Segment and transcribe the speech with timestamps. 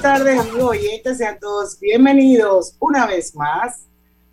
[0.00, 1.18] Buenas tardes, amigos oyentes.
[1.18, 3.86] Sean todos bienvenidos una vez más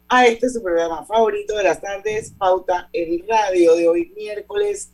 [0.07, 4.93] a este su programa favorito de las tardes, Pauta en Radio, de hoy, miércoles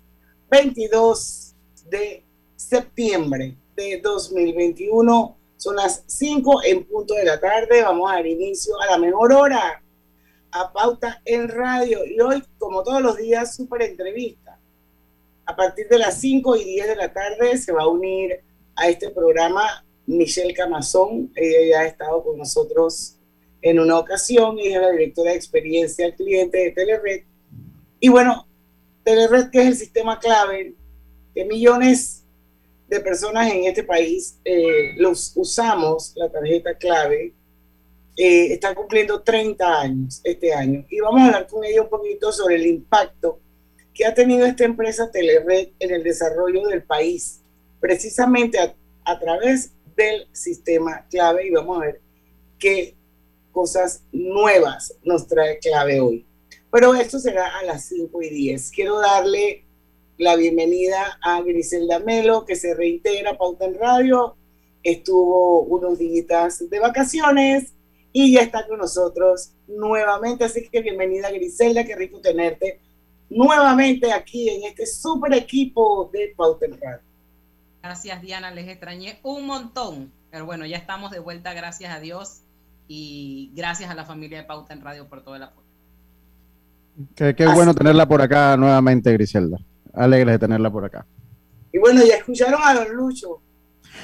[0.49, 1.53] 22
[1.89, 5.37] de septiembre de 2021.
[5.57, 7.83] Son las 5 en punto de la tarde.
[7.83, 9.83] Vamos a dar inicio a la mejor hora
[10.51, 11.99] a Pauta en Radio.
[12.03, 14.57] Y hoy, como todos los días, súper entrevista.
[15.45, 18.39] A partir de las 5 y 10 de la tarde se va a unir
[18.75, 21.31] a este programa Michelle Camazón.
[21.35, 23.17] Ella ya ha estado con nosotros
[23.61, 24.57] en una ocasión.
[24.59, 27.23] Ella es la directora de experiencia al cliente de Telered.
[27.99, 28.47] Y bueno,
[29.03, 30.75] Telered, que es el sistema clave
[31.33, 32.23] que millones
[32.87, 37.33] de personas en este país eh, los usamos, la tarjeta clave,
[38.15, 40.85] eh, está cumpliendo 30 años este año.
[40.89, 43.39] Y vamos a hablar con ella un poquito sobre el impacto
[43.93, 47.41] que ha tenido esta empresa Telered en el desarrollo del país,
[47.79, 52.01] precisamente a, a través del sistema clave y vamos a ver
[52.59, 52.95] qué
[53.51, 56.25] cosas nuevas nos trae clave hoy.
[56.71, 58.71] Pero esto será a las 5 y 10.
[58.71, 59.65] Quiero darle
[60.17, 64.35] la bienvenida a Griselda Melo, que se reintegra a Pauta en Radio.
[64.81, 67.73] Estuvo unos días de vacaciones
[68.11, 70.45] y ya está con nosotros nuevamente.
[70.45, 72.79] Así que bienvenida Griselda, qué rico tenerte
[73.29, 77.12] nuevamente aquí en este super equipo de Pauta en Radio.
[77.83, 78.49] Gracias, Diana.
[78.49, 80.11] Les extrañé un montón.
[80.31, 82.41] Pero bueno, ya estamos de vuelta, gracias a Dios.
[82.87, 85.67] Y gracias a la familia de Pauta en Radio por todo el apoyo.
[87.15, 89.57] Qué, bueno tenerla por acá nuevamente, Griselda.
[89.93, 91.05] Alegre de tenerla por acá.
[91.73, 93.41] Y bueno, ya escucharon a don Lucho.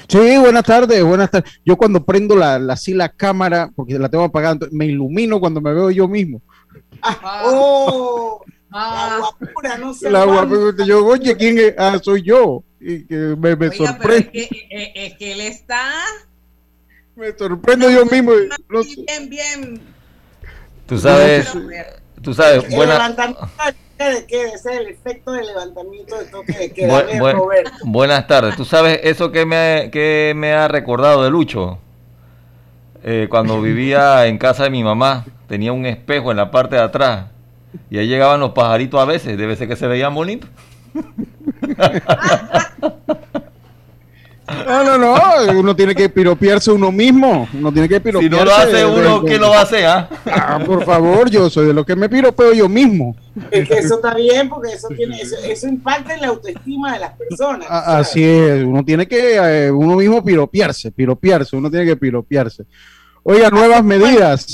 [0.08, 1.50] Sí, buenas tardes, buenas tardes.
[1.64, 5.60] Yo cuando prendo la, la, así la cámara, porque la tengo apagada, me ilumino cuando
[5.60, 6.42] me veo yo mismo.
[7.02, 10.10] Ah, oh, la guapura, no sé.
[10.10, 11.74] La guapura, yo, oye, ¿quién es?
[11.76, 14.30] Ah, soy yo y que me, me sorprende.
[14.32, 15.82] Es que, eh, es que, él está.
[17.14, 18.32] Me sorprendo yo mismo.
[18.68, 19.80] No bien, bien.
[20.86, 21.52] Tú sabes.
[22.22, 22.64] Tú sabes.
[22.64, 22.94] El buena...
[22.94, 23.48] levantamiento
[23.98, 27.02] de queda, ese es el efecto del levantamiento de toque de queda.
[27.02, 28.56] Buen, buen, buenas tardes.
[28.56, 31.78] Tú sabes eso que me, que me ha recordado de Lucho.
[33.02, 36.82] Eh, cuando vivía en casa de mi mamá, tenía un espejo en la parte de
[36.82, 37.26] atrás.
[37.90, 39.36] Y ahí llegaban los pajaritos a veces.
[39.36, 40.50] Debe ser que se veían bonitos.
[44.66, 48.36] No, no, no, uno tiene que piropearse uno mismo, uno tiene que piropearse.
[48.36, 49.86] Si no lo hace uno, ¿quién lo va a hacer?
[49.86, 50.08] Ah?
[50.26, 50.60] ah?
[50.64, 53.14] por favor, yo soy de lo que me piropeo yo mismo.
[53.50, 57.12] Es que eso está bien porque eso tiene eso, impacta en la autoestima de las
[57.16, 57.66] personas.
[57.70, 62.64] así es, uno tiene que eh, uno mismo piropearse, piropearse, uno tiene que piropearse.
[63.22, 64.46] Oiga, nuevas medidas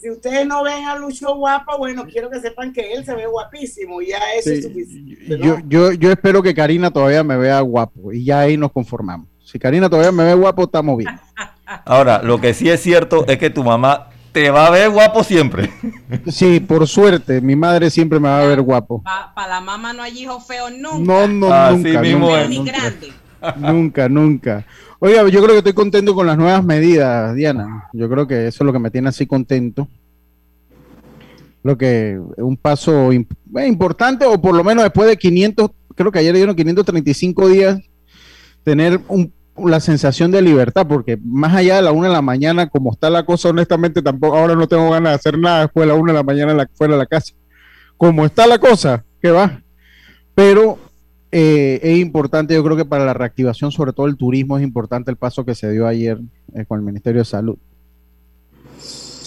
[0.00, 3.26] si, ustedes no ven a Lucho guapa, bueno, quiero que sepan que él se ve
[3.26, 5.38] guapísimo, ya eso es suficiente.
[5.38, 9.28] Yo, yo, yo espero que Karina todavía me vea guapo y ya ahí nos conformamos.
[9.44, 11.10] Si Karina todavía me ve guapo, estamos bien.
[11.84, 15.24] Ahora, lo que sí es cierto es que tu mamá te va a ver guapo
[15.24, 15.70] siempre.
[16.28, 19.02] Sí, por suerte, mi madre siempre me va a ver guapo.
[19.02, 20.98] Para la mamá no hay hijo feo nunca.
[20.98, 21.72] No, no, nunca.
[21.72, 23.25] nunca, nunca, nunca.
[24.98, 27.84] Oiga, yo creo que estoy contento con las nuevas medidas, Diana.
[27.92, 29.88] Yo creo que eso es lo que me tiene así contento.
[31.62, 36.20] Lo que es un paso importante, o por lo menos después de 500, creo que
[36.20, 37.80] ayer dieron 535 días,
[38.62, 39.00] tener
[39.56, 43.10] la sensación de libertad, porque más allá de la una de la mañana, como está
[43.10, 46.12] la cosa, honestamente, tampoco ahora no tengo ganas de hacer nada después de la una
[46.12, 47.34] de la mañana fuera de la casa.
[47.96, 49.62] Como está la cosa, ¿qué va?
[50.34, 50.78] Pero
[51.32, 55.10] eh, es importante, yo creo que para la reactivación, sobre todo el turismo, es importante
[55.10, 56.18] el paso que se dio ayer
[56.54, 57.56] eh, con el Ministerio de Salud.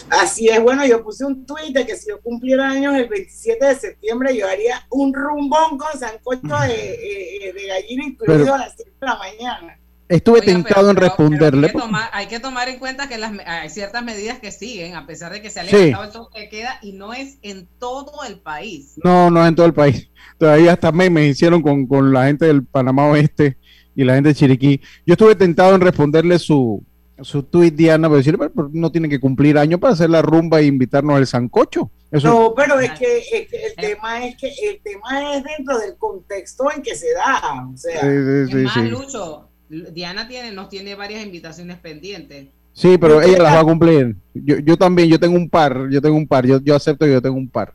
[0.10, 3.64] Así es, bueno, yo puse un tuit de que si yo cumpliera años el 27
[3.64, 8.74] de septiembre, yo haría un rumbón con sancocho de, eh, de gallina incluido a las
[8.76, 9.80] 7 de la mañana.
[10.10, 11.72] Estuve tentado en responderle.
[12.12, 15.42] hay, que tomar, en cuenta que las, hay ciertas medidas que siguen, a pesar de
[15.42, 18.96] que se ha levantado el toque de queda, y no es en todo el país.
[19.04, 20.10] No, no es en todo el país.
[20.40, 23.58] Todavía hasta memes hicieron con, con la gente del Panamá Oeste
[23.96, 24.82] y la gente de Chiriquí.
[25.06, 26.84] Yo estuve tentado en responderle su,
[27.22, 28.38] su tweet, Diana, para decir,
[28.72, 31.92] no tiene que cumplir año para hacer la rumba e invitarnos al sancocho.
[32.12, 36.82] No, pero es que, el tema es que el tema es dentro del contexto en
[36.82, 37.68] que se da.
[37.72, 42.48] O sea, es más, Lucho, Diana tiene, nos tiene varias invitaciones pendientes.
[42.74, 44.16] Sí, pero ella las va a cumplir.
[44.34, 47.12] Yo, yo también, yo tengo un par, yo tengo un par, yo, yo acepto que
[47.12, 47.72] yo tengo un par.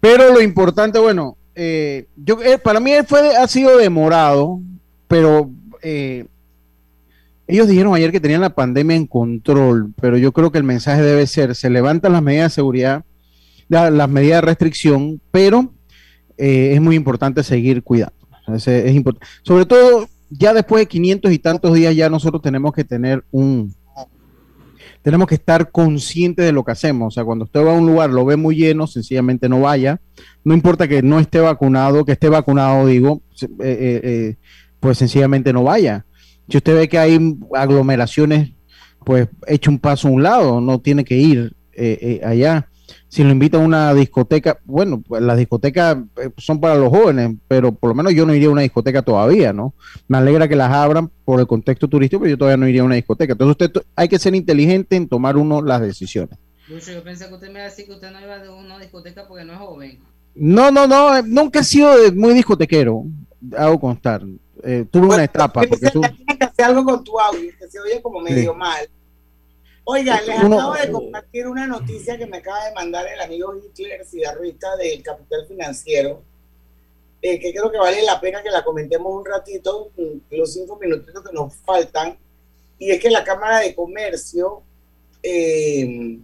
[0.00, 4.60] Pero lo importante, bueno, eh, yo, eh, para mí fue, ha sido demorado,
[5.08, 5.50] pero
[5.82, 6.26] eh,
[7.48, 11.02] ellos dijeron ayer que tenían la pandemia en control, pero yo creo que el mensaje
[11.02, 13.04] debe ser, se levantan las medidas de seguridad,
[13.68, 15.72] las medidas de restricción, pero
[16.38, 18.14] eh, es muy importante seguir cuidando.
[18.54, 19.02] Es, es
[19.42, 23.74] Sobre todo, ya después de 500 y tantos días, ya nosotros tenemos que tener un,
[25.02, 27.08] tenemos que estar conscientes de lo que hacemos.
[27.08, 30.00] O sea, cuando usted va a un lugar, lo ve muy lleno, sencillamente no vaya.
[30.44, 33.22] No importa que no esté vacunado, que esté vacunado, digo,
[33.60, 34.36] eh,
[34.80, 36.06] pues sencillamente no vaya.
[36.48, 38.52] Si usted ve que hay aglomeraciones,
[39.04, 42.68] pues eche un paso a un lado, no tiene que ir eh, eh, allá.
[43.08, 47.36] Si lo invita a una discoteca, bueno, pues las discotecas eh, son para los jóvenes,
[47.48, 49.74] pero por lo menos yo no iría a una discoteca todavía, ¿no?
[50.08, 52.84] Me alegra que las abran por el contexto turístico, pero yo todavía no iría a
[52.84, 53.32] una discoteca.
[53.32, 56.38] Entonces usted hay que ser inteligente en tomar uno las decisiones.
[56.68, 58.78] Lucho, yo pensé que usted me iba a decir que usted no iba a una
[58.78, 60.00] discoteca porque no es joven.
[60.34, 63.04] No, no, no, nunca he sido muy discotequero,
[63.56, 64.22] hago constar
[64.62, 65.62] eh, tuve una etapa.
[65.68, 68.88] Porque Tienes que hacer algo con tu audio, que se oye como medio mal.
[69.88, 74.04] Oiga, les acabo de compartir una noticia que me acaba de mandar el amigo Hitler
[74.04, 76.24] Cigarrita del Capital Financiero,
[77.22, 79.92] eh, que creo que vale la pena que la comentemos un ratito,
[80.30, 82.18] los cinco minutitos que nos faltan,
[82.80, 84.64] y es que la Cámara de Comercio,
[85.22, 86.18] eh,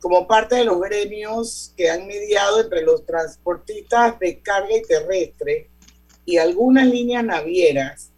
[0.00, 5.70] como parte de los gremios que han mediado entre los transportistas de carga y terrestre,
[6.24, 8.10] y algunas líneas navieras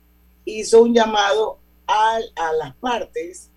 [0.47, 3.51] hizo un llamado a, a las partes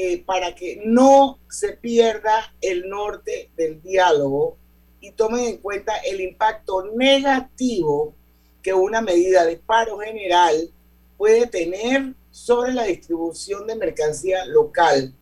[0.00, 4.56] eh, para que no se pierda el norte del diálogo
[5.00, 8.14] y tomen en cuenta el impacto negativo
[8.62, 10.70] que una medida de paro general
[11.16, 15.12] puede tener sobre la distribución de mercancía local,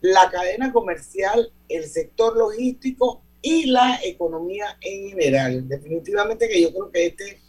[0.00, 5.68] la cadena comercial, el sector logístico y la economía en general.
[5.68, 7.40] Definitivamente que yo creo que este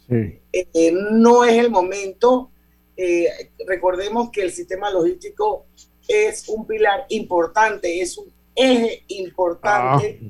[0.52, 2.52] eh, no es el momento.
[2.96, 3.26] Eh,
[3.66, 5.66] recordemos que el sistema logístico
[6.08, 10.20] es un pilar importante, es un eje importante.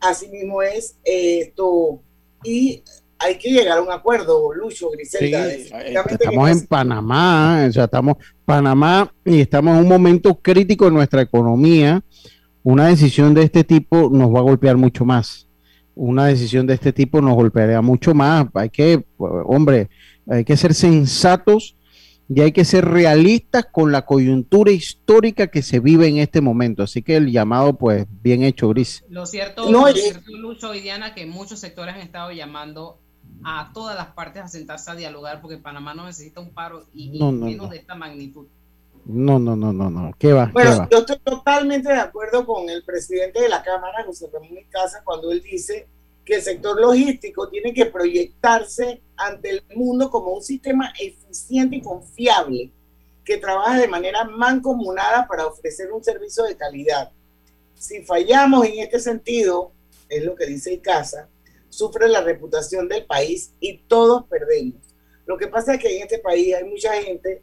[0.00, 0.10] Ah.
[0.10, 2.00] Asimismo es esto.
[2.44, 2.82] Y
[3.18, 5.52] hay que llegar a un acuerdo, Lucho, Griselda.
[5.52, 5.70] Eh,
[6.10, 11.22] estamos en Panamá, o sea, estamos Panamá y estamos en un momento crítico en nuestra
[11.22, 12.02] economía
[12.66, 15.46] una decisión de este tipo nos va a golpear mucho más.
[15.94, 18.48] Una decisión de este tipo nos golpearía mucho más.
[18.54, 19.88] Hay que, hombre,
[20.28, 21.75] hay que ser sensatos
[22.28, 26.82] y hay que ser realistas con la coyuntura histórica que se vive en este momento.
[26.82, 29.04] Así que el llamado, pues, bien hecho, Gris.
[29.08, 32.98] Lo cierto, no, lo cierto Lucho y Diana, que muchos sectores han estado llamando
[33.44, 37.10] a todas las partes a sentarse a dialogar porque Panamá no necesita un paro y,
[37.20, 38.46] menos de esta magnitud.
[39.04, 40.12] No, no, no, no, no.
[40.18, 40.50] ¿Qué va?
[40.52, 45.02] Bueno, yo estoy totalmente de acuerdo con el presidente de la Cámara, José Ramón Casa,
[45.04, 45.86] cuando él dice
[46.26, 51.82] que el sector logístico tiene que proyectarse ante el mundo como un sistema eficiente y
[51.82, 52.72] confiable
[53.24, 57.12] que trabaja de manera mancomunada para ofrecer un servicio de calidad.
[57.76, 59.70] Si fallamos en este sentido,
[60.08, 61.28] es lo que dice Casa,
[61.68, 64.82] sufre la reputación del país y todos perdemos.
[65.26, 67.40] Lo que pasa es que en este país hay mucha gente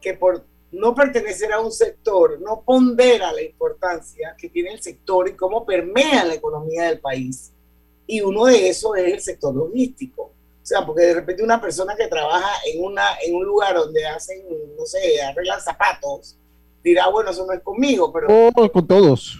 [0.00, 5.28] que por no pertenecer a un sector, no pondera la importancia que tiene el sector
[5.28, 7.52] y cómo permea la economía del país.
[8.06, 10.22] Y uno de esos es el sector logístico.
[10.22, 14.04] O sea, porque de repente una persona que trabaja en, una, en un lugar donde
[14.06, 14.42] hacen,
[14.76, 16.36] no sé, arreglan zapatos,
[16.82, 18.26] dirá, bueno, eso no es conmigo, pero...
[18.28, 19.38] Oh, con todos.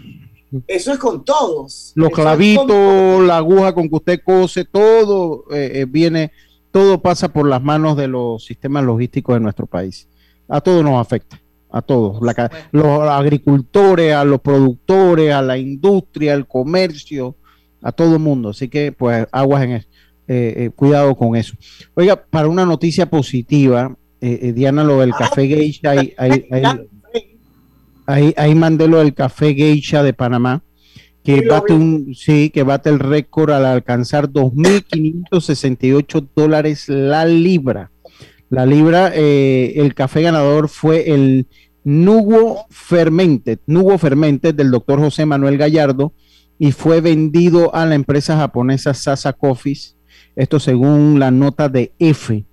[0.68, 1.92] Eso es con todos.
[1.96, 6.30] Los clavitos, la aguja con que usted cose, todo eh, eh, viene,
[6.70, 10.08] todo pasa por las manos de los sistemas logísticos de nuestro país
[10.48, 12.20] a todos nos afecta, a todos,
[12.72, 17.36] los agricultores, a los productores, a la industria, al comercio,
[17.82, 18.50] a todo mundo.
[18.50, 19.88] Así que, pues, aguas en eso.
[20.28, 21.54] Eh, eh, cuidado con eso.
[21.94, 26.14] Oiga, para una noticia positiva, eh, Diana, lo del café geisha, ahí,
[28.06, 30.64] ahí, ahí, mandé lo del café geisha de Panamá,
[31.22, 37.92] que bate, un, sí, que bate el récord al alcanzar 2.568 dólares la libra.
[38.48, 41.46] La libra, eh, el café ganador fue el
[41.82, 46.12] Nugo Fermente, Nugo Fermente del doctor José Manuel Gallardo
[46.58, 49.96] y fue vendido a la empresa japonesa Sasa Coffees,
[50.34, 52.44] esto según la nota de F.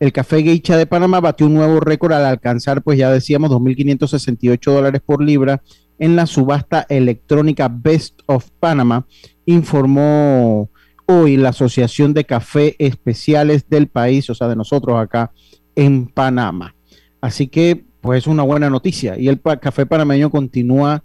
[0.00, 4.60] el café Geisha de Panamá batió un nuevo récord al alcanzar, pues ya decíamos, 2.568
[4.72, 5.62] dólares por libra
[5.98, 9.06] en la subasta electrónica Best of Panama,
[9.46, 10.70] informó
[11.06, 15.32] hoy la Asociación de Café Especiales del país, o sea, de nosotros acá
[15.76, 16.74] en Panamá.
[17.20, 19.18] Así que, pues es una buena noticia.
[19.18, 21.04] Y el café panameño continúa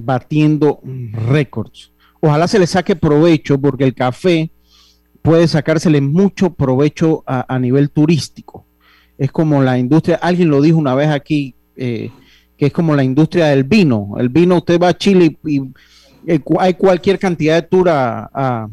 [0.00, 0.80] batiendo
[1.28, 1.92] récords.
[2.20, 4.50] Ojalá se le saque provecho porque el café
[5.24, 8.66] puede sacársele mucho provecho a, nivel turístico.
[9.16, 12.10] Es como la industria, alguien lo dijo una vez aquí, eh,
[12.58, 14.14] que es como la industria del vino.
[14.18, 15.62] El vino, usted va a Chile y,
[16.26, 18.68] eh, hay cualquier cantidad de tour a,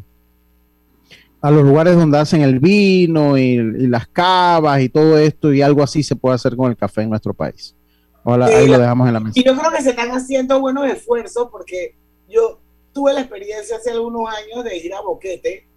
[1.43, 6.03] los lugares donde hacen el vino y, las cavas y todo esto, y algo así
[6.03, 7.75] se puede hacer con el café en nuestro país.
[8.23, 9.39] Hola, ahí lo dejamos en la mesa.
[9.39, 11.95] Y yo creo que se están haciendo buenos esfuerzos porque
[12.29, 12.59] yo
[12.93, 15.67] tuve la experiencia hace algunos años de ir a Boquete,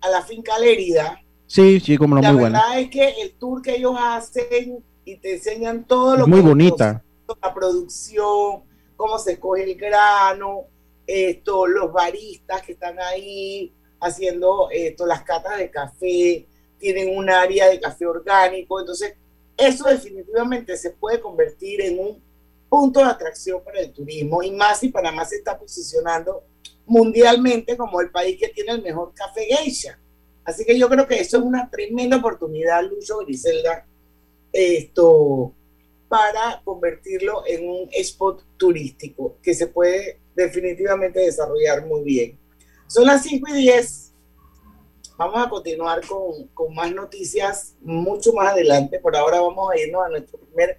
[0.00, 1.20] a la finca Lérida.
[1.46, 2.58] Sí, sí, como lo muy bueno.
[2.58, 6.40] La verdad es que el tour que ellos hacen y te enseñan todo lo muy
[6.40, 7.04] bonita.
[7.40, 8.64] la producción,
[8.96, 10.64] cómo se escoge el grano,
[11.06, 16.46] esto, los baristas que están ahí haciendo esto, las catas de café,
[16.78, 19.14] tienen un área de café orgánico, entonces
[19.56, 22.22] eso definitivamente se puede convertir en un
[22.68, 26.44] punto de atracción para el turismo y más si Panamá se está posicionando
[26.84, 29.98] mundialmente como el país que tiene el mejor café geisha.
[30.44, 33.84] Así que yo creo que eso es una tremenda oportunidad, Lucho Griselda,
[34.52, 35.52] esto,
[36.08, 42.38] para convertirlo en un spot turístico que se puede definitivamente desarrollar muy bien.
[42.86, 44.05] Son las 5 y 10.
[45.18, 48.98] Vamos a continuar con, con más noticias mucho más adelante.
[48.98, 50.78] Por ahora vamos a irnos a nuestro primer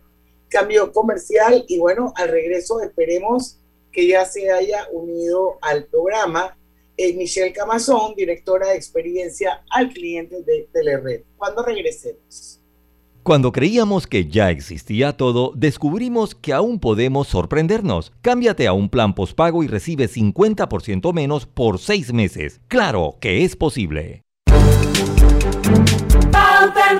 [0.49, 3.59] cambio comercial y bueno, al regreso esperemos
[3.91, 6.55] que ya se haya unido al programa
[6.97, 11.23] eh, Michelle Camazón, directora de experiencia al cliente de Telered.
[11.37, 12.59] Cuando regresemos.
[13.23, 18.13] Cuando creíamos que ya existía todo, descubrimos que aún podemos sorprendernos.
[18.21, 22.61] Cámbiate a un plan postpago y recibe 50% menos por seis meses.
[22.67, 24.26] Claro que es posible.
[26.75, 26.99] En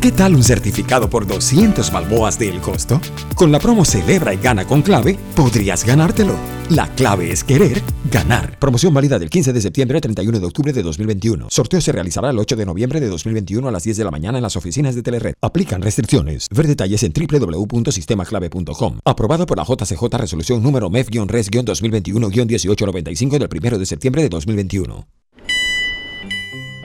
[0.00, 2.98] ¿Qué tal un certificado por 200 balboas del costo?
[3.34, 6.36] Con la promo Celebra y Gana con Clave, podrías ganártelo.
[6.70, 8.58] La clave es querer ganar.
[8.58, 11.48] Promoción válida del 15 de septiembre al 31 de octubre de 2021.
[11.50, 14.38] Sorteo se realizará el 8 de noviembre de 2021 a las 10 de la mañana
[14.38, 15.34] en las oficinas de Telered.
[15.42, 16.46] Aplican restricciones.
[16.50, 19.00] Ver detalles en www.sistemaclave.com.
[19.04, 25.19] Aprobado por la JCJ Resolución número MEF-RES-2021-1895 del 1 de septiembre de 2021.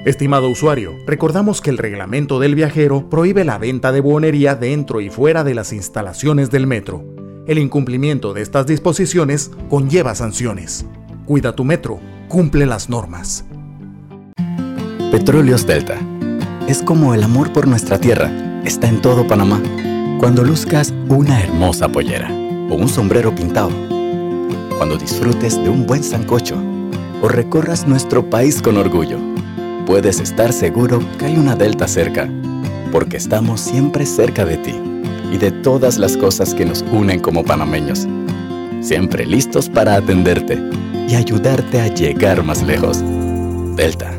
[0.06, 5.10] Estimado usuario, recordamos que el reglamento del viajero prohíbe la venta de buonería dentro y
[5.10, 7.04] fuera de las instalaciones del metro.
[7.48, 10.86] El incumplimiento de estas disposiciones conlleva sanciones.
[11.26, 13.46] Cuida tu metro, cumple las normas.
[15.12, 15.98] Petróleos Delta.
[16.68, 18.62] Es como el amor por nuestra tierra.
[18.64, 19.60] Está en todo Panamá.
[20.20, 22.30] Cuando luzcas una hermosa pollera
[22.70, 23.72] o un sombrero pintado.
[24.78, 26.62] Cuando disfrutes de un buen sancocho
[27.24, 29.35] o recorras nuestro país con orgullo
[29.86, 32.30] puedes estar seguro que hay una Delta cerca,
[32.92, 34.76] porque estamos siempre cerca de ti
[35.32, 38.08] y de todas las cosas que nos unen como panameños.
[38.82, 40.62] Siempre listos para atenderte
[41.08, 43.04] y ayudarte a llegar más lejos.
[43.76, 44.12] Delta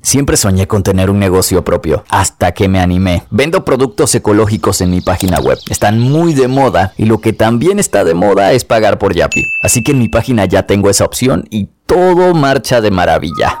[0.00, 3.24] Siempre soñé con tener un negocio propio, hasta que me animé.
[3.30, 5.58] Vendo productos ecológicos en mi página web.
[5.68, 9.44] Están muy de moda y lo que también está de moda es pagar por Yapi.
[9.62, 13.60] Así que en mi página ya tengo esa opción y todo marcha de maravilla.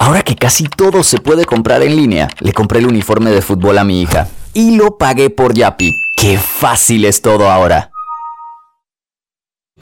[0.00, 3.78] Ahora que casi todo se puede comprar en línea, le compré el uniforme de fútbol
[3.78, 5.92] a mi hija y lo pagué por Yapi.
[6.16, 7.90] ¡Qué fácil es todo ahora!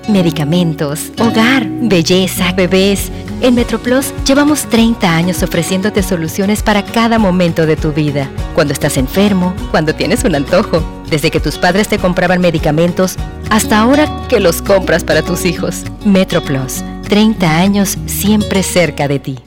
[0.08, 3.11] Medicamentos, hogar, belleza, bebés.
[3.42, 8.30] En MetroPlus llevamos 30 años ofreciéndote soluciones para cada momento de tu vida.
[8.54, 13.16] Cuando estás enfermo, cuando tienes un antojo, desde que tus padres te compraban medicamentos
[13.50, 15.82] hasta ahora que los compras para tus hijos.
[16.06, 19.45] MetroPlus, 30 años siempre cerca de ti.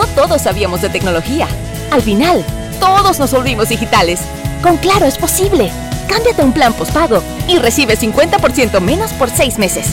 [0.00, 1.46] No todos sabíamos de tecnología.
[1.90, 2.42] Al final,
[2.80, 4.22] todos nos volvimos digitales.
[4.62, 5.70] Con Claro es posible.
[6.08, 9.88] Cámbiate a un plan postpago y recibe 50% menos por seis meses.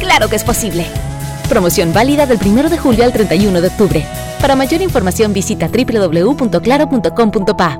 [0.00, 0.84] Claro que es posible.
[1.48, 4.04] Promoción válida del 1 de julio al 31 de octubre.
[4.40, 7.78] Para mayor información visita www.claro.com.pa.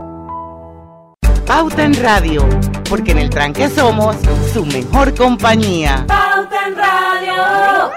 [1.44, 2.48] Pauta en Radio,
[2.88, 4.14] porque en el tranque somos
[4.52, 6.04] su mejor compañía.
[6.06, 7.92] Pauta en Radio.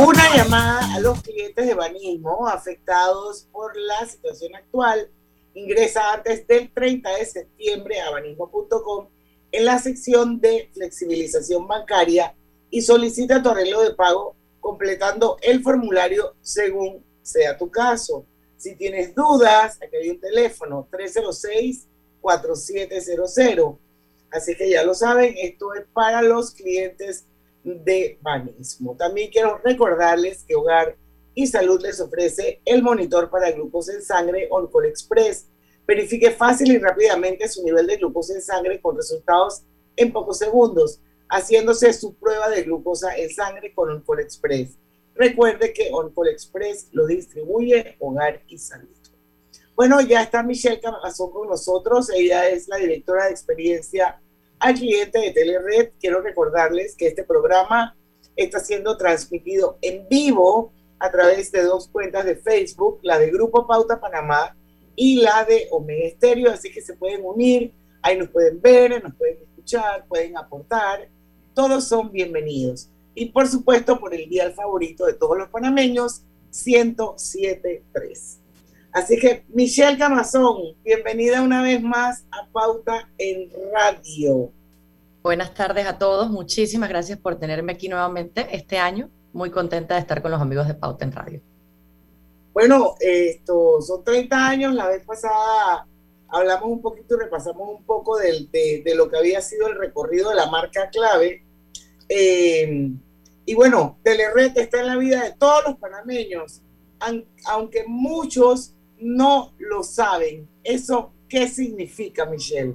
[0.00, 5.10] Una llamada a los clientes de Banismo afectados por la situación actual.
[5.54, 9.08] Ingresa antes del 30 de septiembre a banismo.com
[9.52, 12.34] en la sección de flexibilización bancaria
[12.70, 18.24] y solicita tu arreglo de pago completando el formulario según sea tu caso.
[18.56, 23.76] Si tienes dudas, aquí hay un teléfono 306-4700.
[24.30, 27.26] Así que ya lo saben, esto es para los clientes
[27.64, 28.96] de banismo.
[28.96, 30.96] También quiero recordarles que Hogar
[31.34, 35.46] y Salud les ofrece el monitor para glucosa en sangre Oncol Express.
[35.86, 39.62] Verifique fácil y rápidamente su nivel de glucosa en sangre con resultados
[39.96, 44.78] en pocos segundos, haciéndose su prueba de glucosa en sangre con Oncol Express.
[45.14, 48.88] Recuerde que Oncol Express lo distribuye Hogar y Salud.
[49.74, 52.10] Bueno, ya está Michelle Camazón con nosotros.
[52.10, 54.21] Ella es la directora de experiencia
[54.62, 57.96] al cliente de Telered, quiero recordarles que este programa
[58.36, 63.66] está siendo transmitido en vivo a través de dos cuentas de Facebook, la de Grupo
[63.66, 64.56] Pauta Panamá
[64.94, 67.72] y la de Omega Estéreo, así que se pueden unir,
[68.02, 71.08] ahí nos pueden ver, nos pueden escuchar, pueden aportar,
[71.54, 72.88] todos son bienvenidos.
[73.16, 76.22] Y por supuesto por el día favorito de todos los panameños,
[76.52, 78.41] 107.3.
[78.92, 84.52] Así que, Michelle Camazón, bienvenida una vez más a Pauta en Radio.
[85.22, 89.08] Buenas tardes a todos, muchísimas gracias por tenerme aquí nuevamente este año.
[89.32, 91.40] Muy contenta de estar con los amigos de Pauta en Radio.
[92.52, 95.86] Bueno, esto son 30 años, la vez pasada
[96.28, 100.36] hablamos un poquito y repasamos un poco de, lo que había sido el recorrido de
[100.36, 101.46] la marca clave.
[102.10, 102.90] Eh,
[103.46, 106.60] y bueno, Telered está en la vida de todos los panameños,
[107.46, 110.48] aunque muchos no lo saben.
[110.62, 112.74] ¿Eso qué significa, Michelle?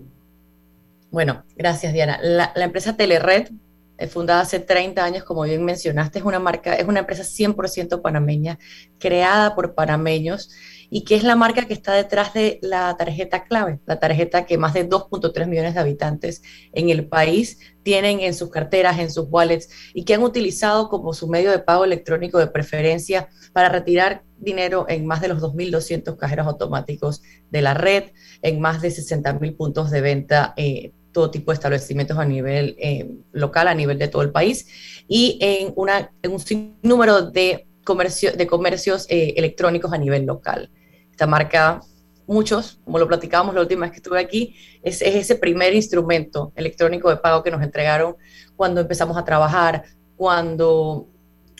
[1.09, 2.19] Bueno, gracias Diana.
[2.21, 3.49] La, empresa Telered,
[3.97, 8.01] eh, fundada hace 30 años, como bien mencionaste, es una marca, es una empresa 100%
[8.01, 8.59] panameña,
[8.99, 10.49] creada por panameños
[10.89, 14.57] y que es la marca que está detrás de la tarjeta clave, la tarjeta que
[14.57, 16.41] más de 2.3 millones de habitantes
[16.73, 21.13] en el país tienen en sus carteras, en sus wallets y que han utilizado como
[21.13, 26.17] su medio de pago electrónico de preferencia para retirar dinero en más de los 2.200
[26.17, 31.51] cajeros automáticos de la red, en más de 60.000 puntos de venta, eh, todo tipo
[31.51, 34.67] de establecimientos a nivel eh, local, a nivel de todo el país,
[35.07, 40.69] y en, una, un sinnúmero de, comercio, de comercios eh, electrónicos a nivel local.
[41.17, 41.81] Esta marca,
[42.27, 46.53] muchos, como lo platicábamos la última vez que estuve aquí, es, es ese primer instrumento
[46.55, 48.15] electrónico de pago que nos entregaron
[48.55, 49.83] cuando empezamos a trabajar,
[50.15, 51.07] cuando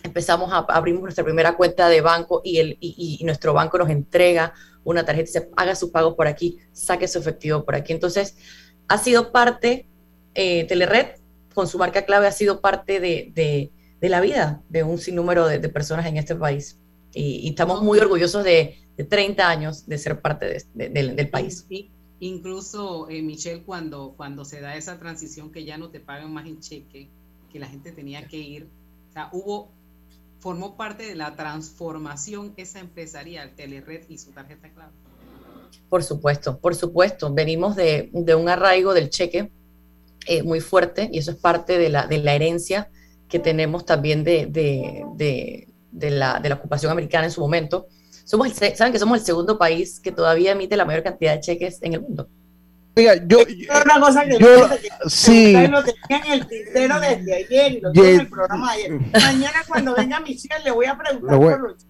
[0.03, 4.53] empezamos a abrir nuestra primera cuenta de banco y, el, y, nuestro banco nos entrega
[4.83, 7.93] una tarjeta y dice, haga su pago por aquí, saque su efectivo por aquí.
[7.93, 8.37] Entonces,
[8.87, 9.89] ha sido parte,
[10.35, 11.15] eh, Telered,
[11.55, 15.67] con su marca clave, ha sido parte de, de, la vida de un sinnúmero de,
[15.69, 16.77] personas en este país.
[17.11, 21.65] Y, estamos muy orgullosos de, 30 años de ser parte del país.
[22.19, 26.47] Incluso, eh, Michelle, cuando, cuando se da esa transición que ya no te pagan más
[26.47, 27.09] en cheque,
[27.51, 28.67] que la gente tenía que ir,
[29.09, 29.69] o sea, hubo,
[30.39, 34.93] formó parte de la transformación esa empresarial, Telered y su tarjeta clave.
[35.89, 37.31] Por supuesto, por supuesto.
[37.31, 39.51] Venimos de, un arraigo del cheque
[40.25, 42.89] eh, muy fuerte y eso es parte de la, de la herencia
[43.29, 47.87] que tenemos también de, de, la, de la ocupación americana en su momento
[48.27, 51.81] somos ¿Saben que somos el segundo país que todavía emite la mayor cantidad de cheques
[51.81, 52.27] en el mundo?
[52.97, 53.37] Oiga, yo,
[53.85, 55.53] una cosa que yo, que sí.
[55.53, 58.03] lo tenían en el tintero desde ayer y lo yes.
[58.03, 58.91] en el programa ayer.
[58.91, 61.85] Mañana cuando venga Michelle le voy a preguntar por los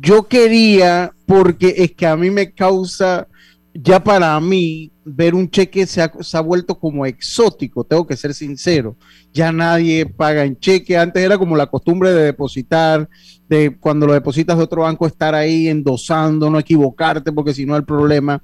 [0.00, 3.26] Yo quería, porque es que a mí me causa,
[3.74, 8.16] ya para mí, ver un cheque se ha, se ha vuelto como exótico, tengo que
[8.16, 8.96] ser sincero.
[9.32, 13.08] Ya nadie paga en cheque, antes era como la costumbre de depositar
[13.48, 17.76] de cuando lo depositas de otro banco estar ahí endosando, no equivocarte, porque si no
[17.76, 18.42] el problema.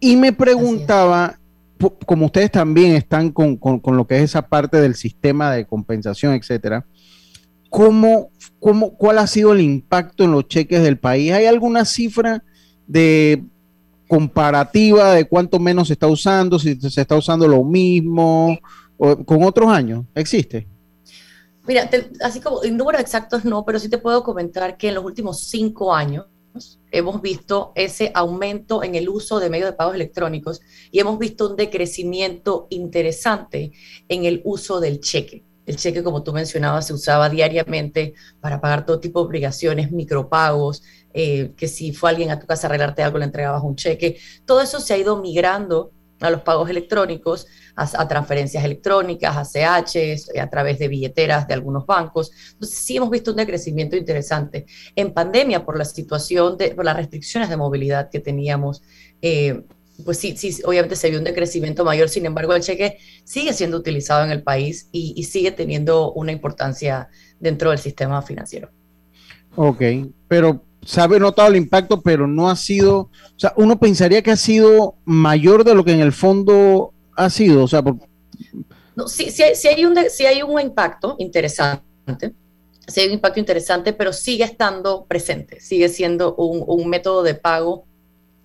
[0.00, 1.38] Y me preguntaba,
[2.06, 6.86] como ustedes también están con, lo que es esa parte del sistema de compensación, etcétera,
[7.70, 11.32] ¿cómo, cómo, ¿cuál ha sido el impacto en los cheques del país?
[11.32, 12.44] ¿Hay alguna cifra
[12.86, 13.44] de
[14.12, 18.58] comparativa de cuánto menos se está usando, si se está usando lo mismo
[18.98, 20.04] o, con otros años?
[20.14, 20.68] ¿Existe?
[21.66, 21.88] Mira,
[22.22, 25.44] así como en números exactos no, pero sí te puedo comentar que en los últimos
[25.44, 26.26] cinco años
[26.90, 31.48] hemos visto ese aumento en el uso de medios de pagos electrónicos y hemos visto
[31.48, 33.72] un decrecimiento interesante
[34.10, 35.42] en el uso del cheque.
[35.66, 40.82] El cheque, como tú mencionabas, se usaba diariamente para pagar todo tipo de obligaciones, micropagos,
[41.14, 44.18] eh, que si fue alguien a tu casa a arreglarte algo, le entregabas un cheque.
[44.44, 50.38] Todo eso se ha ido migrando a los pagos electrónicos, a, transferencias electrónicas, a CH,
[50.40, 52.30] a través de billeteras de algunos bancos.
[52.52, 54.66] Entonces sí hemos visto un decrecimiento interesante.
[54.94, 58.82] En pandemia, por la situación, de, por las restricciones de movilidad que teníamos,
[59.20, 59.64] eh,
[60.04, 63.76] pues sí, sí, obviamente se vio un decrecimiento mayor, sin embargo el cheque sigue siendo
[63.76, 68.70] utilizado en el país y, y sigue teniendo una importancia dentro del sistema financiero.
[69.54, 69.82] Ok,
[70.28, 74.30] pero se ha notado el impacto, pero no ha sido, o sea, uno pensaría que
[74.30, 77.82] ha sido mayor de lo que en el fondo ha sido, o sea,
[78.94, 82.34] no, sí, sí, hay un, sí hay un impacto interesante,
[82.86, 87.86] sí hay un impacto interesante, pero sigue estando presente, sigue siendo un, método de pago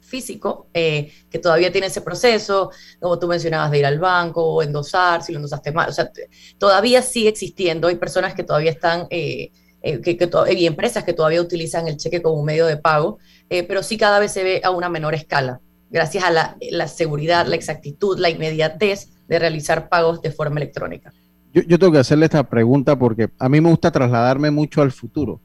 [0.07, 4.61] físico eh, que todavía tiene ese proceso, como tú mencionabas, de ir al banco o
[4.63, 6.09] endosar, si lo endosaste mal, o sea,
[6.57, 9.07] todavía sigue existiendo, hay personas que todavía están...
[9.09, 9.51] Eh,
[9.83, 10.17] eh, que,
[10.57, 14.19] y empresas que todavía utilizan el cheque como medio de pago, eh, pero sí cada
[14.19, 19.09] vez se ve a una menor escala, gracias a la, seguridad, la exactitud, la inmediatez
[19.27, 21.13] de realizar pagos de forma electrónica.
[21.53, 25.39] Yo, tengo que hacerle esta pregunta porque a mí me gusta trasladarme mucho al futuro,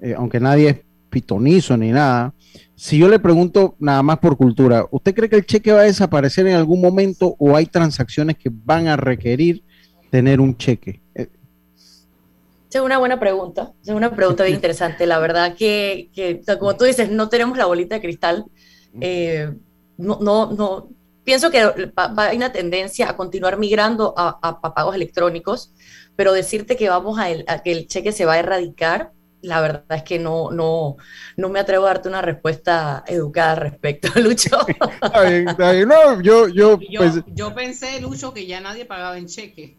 [0.00, 0.76] eh, aunque nadie es
[1.10, 2.32] pitonizo ni nada.
[2.80, 5.82] Si yo le pregunto nada más por cultura, ¿usted cree que el cheque va a
[5.82, 9.64] desaparecer en algún momento o hay transacciones que van a requerir
[10.12, 11.02] tener un cheque?
[11.16, 15.06] es una buena pregunta, es una pregunta bien interesante.
[15.06, 18.44] La verdad que, que, como tú dices, no tenemos la bolita de cristal.
[19.00, 19.52] Eh,
[19.96, 20.88] no, no, no,
[21.24, 21.58] pienso que
[21.96, 25.72] hay una tendencia a continuar migrando a, pagos electrónicos,
[26.14, 29.10] pero decirte que vamos a, que el cheque se va a erradicar,
[29.42, 30.96] la verdad es que no, no,
[31.36, 34.58] no me atrevo a darte una respuesta educada al respecto, Lucho.
[34.68, 35.88] está bien, está bien.
[35.88, 37.02] No, yo, yo, yo,
[37.34, 39.76] yo pensé, Lucho, que ya nadie pagaba en cheque.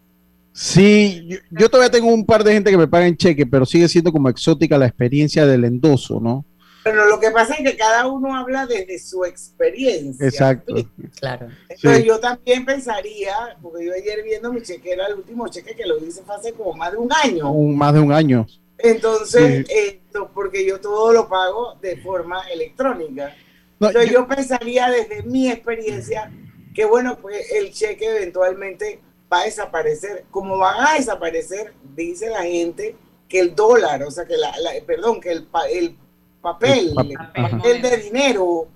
[0.52, 3.88] Sí, yo, todavía tengo un par de gente que me paga en cheque, pero sigue
[3.88, 6.44] siendo como exótica la experiencia del endoso, ¿no?
[6.82, 10.26] Pero lo que pasa es que cada uno habla desde su experiencia.
[10.26, 10.74] Exacto.
[11.20, 11.48] Claro.
[11.68, 15.86] Entonces yo también pensaría, porque yo ayer viendo mi cheque era el último cheque que
[15.86, 17.52] lo hice hace como más de un año.
[17.52, 18.46] más de un año.
[18.82, 23.34] Entonces, esto, porque yo todo lo pago de forma electrónica.
[23.80, 26.30] Entonces yo pensaría desde mi experiencia
[26.74, 29.00] que bueno, pues el cheque eventualmente
[29.32, 32.96] va a desaparecer, como van a desaparecer, dice la gente,
[33.28, 34.52] que el dólar, o sea, que la,
[34.86, 35.96] perdón, que el, el
[36.40, 38.68] papel, el papel, de dinero,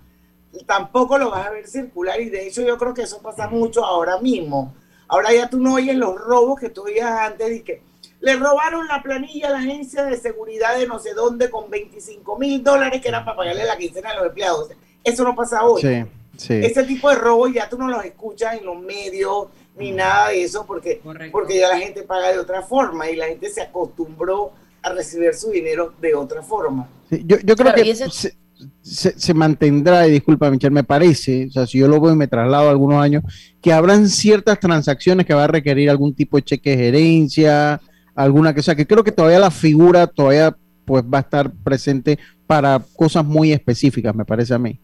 [0.66, 3.84] tampoco lo vas a ver circular y de hecho yo creo que eso pasa mucho
[3.84, 4.74] ahora mismo.
[5.08, 7.82] Ahora ya tú no oyes los robos que tú oías antes y que
[8.24, 12.38] le robaron la planilla a la agencia de seguridad de no sé dónde con 25
[12.38, 14.70] mil dólares que eran para pagarle la quincena a los empleados.
[15.04, 16.06] Eso no pasa hoy.
[16.38, 20.42] Ese tipo de robos ya tú no los escuchas en los medios, ni nada de
[20.42, 24.52] eso, porque, porque ya la gente paga de otra forma y la gente se acostumbró
[24.82, 26.88] a recibir su dinero de otra forma.
[27.10, 31.78] yo, yo, creo que se, se, mantendrá, y disculpa Michelle, me parece, o sea, si
[31.78, 33.22] yo lo veo y me traslado algunos años,
[33.60, 37.80] que habrán ciertas transacciones que va a requerir algún tipo de cheque de gerencia,
[38.14, 41.50] alguna que, o sea, que creo que todavía la figura todavía pues va a estar
[41.50, 44.78] presente para cosas muy específicas, me parece a mí.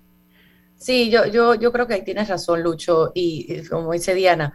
[0.76, 4.54] Sí, yo, yo, yo creo que ahí tienes razón, Lucho, y, como dice Diana,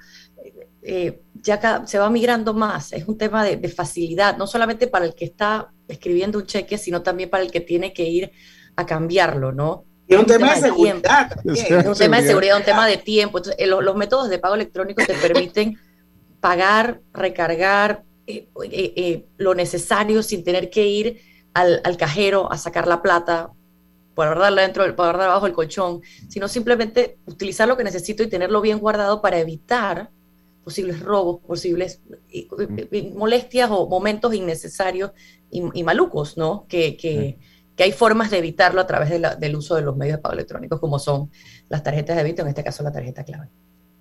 [0.82, 5.14] eh, ya se va migrando más, es un tema de, facilidad, no solamente para el
[5.14, 8.32] que está escribiendo un cheque, sino también para el que tiene que ir
[8.76, 9.86] a cambiarlo, ¿no?
[10.08, 11.32] Y un, tema, de seguridad.
[11.44, 13.40] Es un tema de seguridad, un tema de tiempo.
[13.40, 15.80] Entonces, eh, los, métodos de pago electrónico te permiten
[16.40, 21.22] pagar, recargar eh, lo necesario sin tener que ir
[21.54, 23.52] al, al, cajero a sacar la plata
[24.16, 28.80] guardarla dentro, guardarla bajo el colchón, sino simplemente utilizar lo que necesito y tenerlo bien
[28.80, 30.10] guardado para evitar
[30.64, 32.02] posibles robos, posibles
[33.14, 35.12] molestias o momentos innecesarios
[35.52, 36.66] y, malucos, ¿no?
[36.68, 37.38] Que, que,
[37.76, 39.10] que, hay formas de evitarlo a través
[39.40, 41.30] del uso de los medios de pago electrónicos, como son
[41.70, 43.50] las tarjetas de débito, en este caso la tarjeta clave.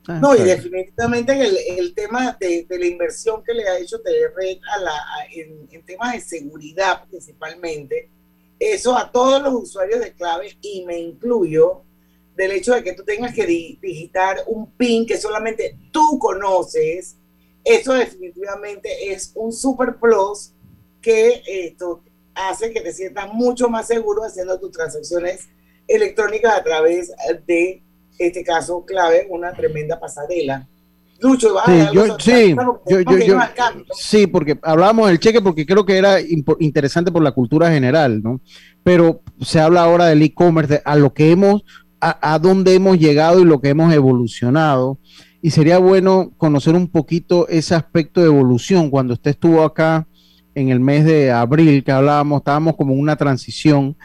[0.07, 4.03] Ah, no, y definitivamente el, el tema de, de, la inversión que le ha hecho
[4.03, 4.93] TR a la,
[5.35, 8.11] en, en temas de seguridad principalmente,
[8.59, 11.85] eso a todos los usuarios de clave y me incluyo
[12.37, 17.17] del hecho de que tú tengas que digitar un PIN que solamente tú conoces,
[17.65, 20.53] eso definitivamente es un super plus
[21.01, 22.03] que esto
[22.35, 25.49] hace que te sientas mucho más seguro haciendo tus transacciones
[25.87, 27.13] electrónicas a través
[27.47, 27.83] de
[28.19, 30.67] este caso clave, una tremenda pasarela
[31.21, 31.55] Lucho,
[32.19, 32.55] sí,
[33.95, 36.19] sí, porque hablábamos del cheque porque creo que era
[36.59, 38.41] interesante por la cultura general, ¿no?
[38.83, 41.65] Pero se habla ahora del e-commerce, a lo que hemos,
[42.01, 44.99] a, a dónde hemos llegado y lo que hemos evolucionado.
[45.41, 48.91] Y sería bueno conocer un poquito ese aspecto de evolución.
[48.91, 50.07] Cuando usted estuvo acá
[50.55, 53.97] en el mes de abril, que hablábamos, estábamos como en una transición.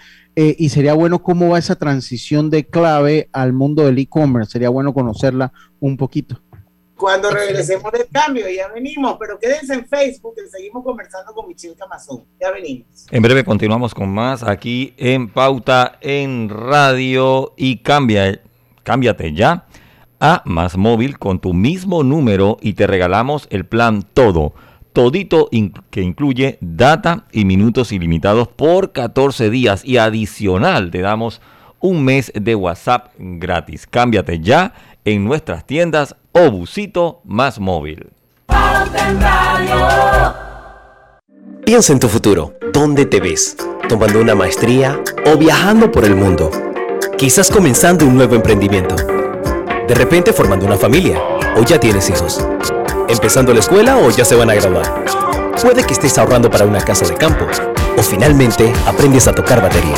[0.41, 4.53] Eh, y sería bueno cómo va esa transición de clave al mundo del e-commerce.
[4.53, 6.41] Sería bueno conocerla un poquito.
[6.95, 11.75] Cuando regresemos del cambio, ya venimos, pero quédense en Facebook y seguimos conversando con Michelle
[11.75, 12.23] Camazón.
[12.39, 13.05] Ya venimos.
[13.11, 18.41] En breve continuamos con más aquí en Pauta en Radio y cambia,
[18.83, 19.65] cámbiate ya
[20.21, 24.53] a Más Móvil con tu mismo número y te regalamos el plan todo.
[24.99, 25.49] Todito
[25.91, 31.39] que incluye data y minutos ilimitados por 14 días y adicional te damos
[31.79, 33.87] un mes de WhatsApp gratis.
[33.89, 34.73] Cámbiate ya
[35.05, 38.09] en nuestras tiendas o busito más móvil.
[41.65, 42.55] Piensa en tu futuro.
[42.73, 43.55] ¿Dónde te ves?
[43.87, 46.51] ¿Tomando una maestría o viajando por el mundo?
[47.17, 48.97] Quizás comenzando un nuevo emprendimiento.
[48.97, 51.21] De repente formando una familia
[51.55, 52.45] o ya tienes hijos.
[53.09, 55.03] Empezando la escuela o ya se van a graduar.
[55.61, 57.47] Puede que estés ahorrando para una casa de campo
[57.97, 59.95] o finalmente aprendes a tocar batería.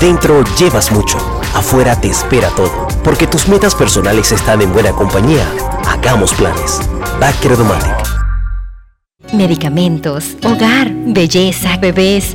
[0.00, 1.16] Dentro llevas mucho,
[1.54, 2.88] afuera te espera todo.
[3.04, 5.46] Porque tus metas personales están en buena compañía.
[5.86, 6.80] Hagamos planes.
[7.20, 7.94] Bacredomatic.
[9.32, 12.34] Medicamentos, hogar, belleza, bebés.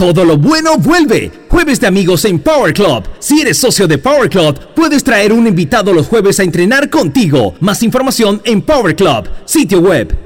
[0.00, 1.30] Todo lo bueno vuelve.
[1.50, 3.04] Jueves de amigos en Power Club.
[3.18, 7.52] Si eres socio de Power Club, puedes traer un invitado los jueves a entrenar contigo.
[7.60, 10.16] Más información en Power Club, sitio web.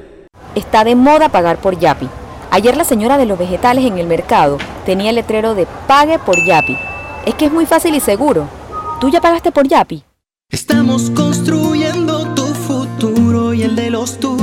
[0.55, 2.07] Está de moda pagar por Yapi.
[2.51, 6.41] Ayer la señora de los vegetales en el mercado tenía el letrero de Pague por
[6.41, 6.77] Yapi.
[7.25, 8.47] Es que es muy fácil y seguro.
[9.01, 10.05] ¿Tú ya pagaste por Yapi?
[10.51, 14.34] Estamos construyendo tu futuro y el de los tuyos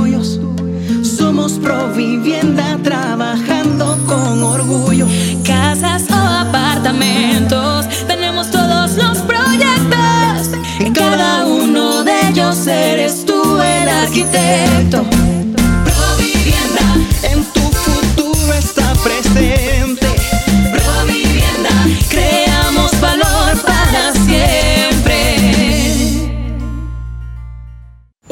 [1.43, 5.07] somos Provivienda trabajando con orgullo.
[5.45, 10.51] Casas o apartamentos, tenemos todos los proyectos.
[10.79, 15.05] En cada uno de ellos eres tú el arquitecto.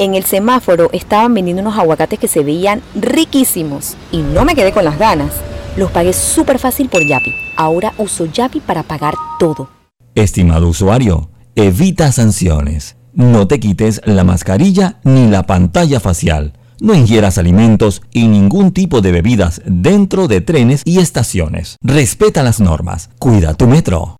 [0.02, 4.72] En el semáforo estaban vendiendo unos aguacates que se veían riquísimos y no me quedé
[4.72, 5.30] con las ganas.
[5.76, 7.32] Los pagué súper fácil por Yapi.
[7.56, 9.70] Ahora uso Yapi para pagar todo.
[10.16, 12.96] Estimado usuario, evita sanciones.
[13.14, 16.54] No te quites la mascarilla ni la pantalla facial.
[16.80, 21.76] No ingieras alimentos y ningún tipo de bebidas dentro de trenes y estaciones.
[21.80, 23.08] Respeta las normas.
[23.20, 24.16] Cuida tu metro.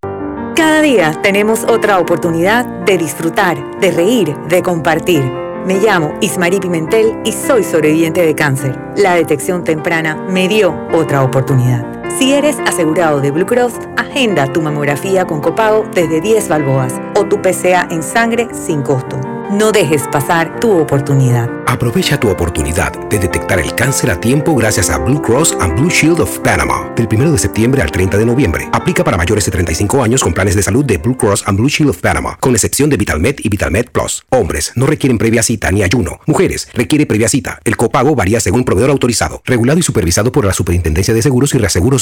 [0.54, 5.42] Cada día tenemos otra oportunidad de disfrutar, de reír, de compartir.
[5.66, 8.76] Me llamo Ismarí Pimentel y soy sobreviviente de cáncer.
[8.96, 12.01] La detección temprana me dio otra oportunidad.
[12.18, 17.24] Si eres asegurado de Blue Cross, agenda tu mamografía con copago desde 10 balboas o
[17.24, 19.18] tu PCA en sangre sin costo.
[19.52, 21.50] No dejes pasar tu oportunidad.
[21.66, 25.90] Aprovecha tu oportunidad de detectar el cáncer a tiempo gracias a Blue Cross and Blue
[25.90, 26.90] Shield of Panama.
[26.96, 28.68] Del 1 de septiembre al 30 de noviembre.
[28.72, 31.68] Aplica para mayores de 35 años con planes de salud de Blue Cross and Blue
[31.68, 34.22] Shield of Panama, con excepción de VitalMed y VitalMed Plus.
[34.30, 36.20] Hombres no requieren previa cita ni ayuno.
[36.26, 37.60] Mujeres requiere previa cita.
[37.64, 41.58] El copago varía según proveedor autorizado, regulado y supervisado por la Superintendencia de Seguros y
[41.58, 42.01] Reaseguros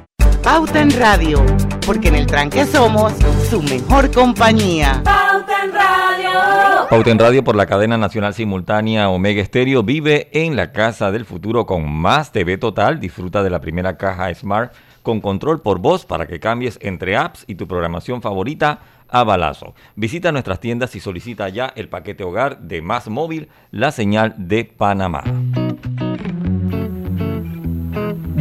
[0.43, 1.43] Pauta en Radio,
[1.85, 3.13] porque en el tranque somos
[3.49, 5.01] su mejor compañía.
[5.03, 6.87] Pauta en Radio.
[6.89, 11.25] Pauta en Radio por la cadena nacional simultánea Omega Estéreo vive en la casa del
[11.25, 12.99] futuro con más TV total.
[12.99, 17.43] Disfruta de la primera caja Smart con control por voz para que cambies entre apps
[17.47, 18.79] y tu programación favorita
[19.09, 19.75] a balazo.
[19.95, 24.65] Visita nuestras tiendas y solicita ya el paquete hogar de Más Móvil, la señal de
[24.65, 25.23] Panamá.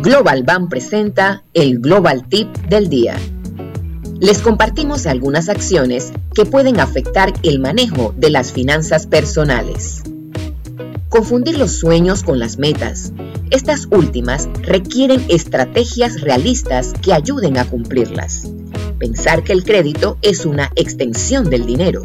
[0.03, 3.19] Global Bank presenta el Global Tip del día.
[4.19, 10.03] Les compartimos algunas acciones que pueden afectar el manejo de las finanzas personales.
[11.11, 13.13] Confundir los sueños con las metas.
[13.51, 18.51] Estas últimas requieren estrategias realistas que ayuden a cumplirlas.
[18.99, 22.03] Pensar que el crédito es una extensión del dinero.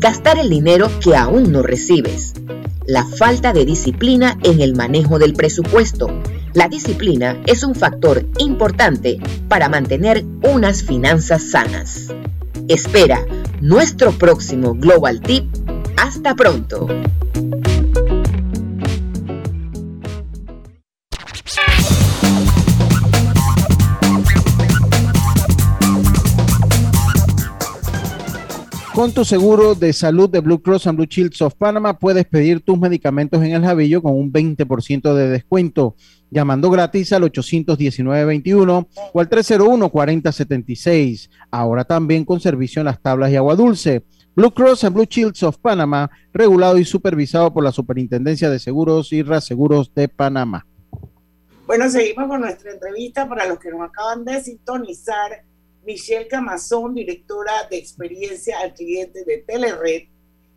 [0.00, 2.34] Gastar el dinero que aún no recibes.
[2.86, 6.08] La falta de disciplina en el manejo del presupuesto.
[6.52, 12.12] La disciplina es un factor importante para mantener unas finanzas sanas.
[12.66, 13.24] Espera
[13.60, 15.44] nuestro próximo Global Tip.
[15.96, 16.88] Hasta pronto.
[29.00, 32.60] Con tu seguro de salud de Blue Cross and Blue Shields of Panama puedes pedir
[32.60, 35.94] tus medicamentos en el Javillo con un 20% de descuento,
[36.30, 41.28] llamando gratis al 819-21 o al 301-4076.
[41.50, 44.04] Ahora también con servicio en las tablas y agua dulce.
[44.34, 49.12] Blue Cross and Blue Shields of Panama, regulado y supervisado por la Superintendencia de Seguros
[49.12, 50.66] y Reaseguros de Panamá.
[51.66, 55.44] Bueno, seguimos con nuestra entrevista para los que nos acaban de sintonizar.
[55.84, 60.08] Michelle Camazón, directora de experiencia al cliente de Telered,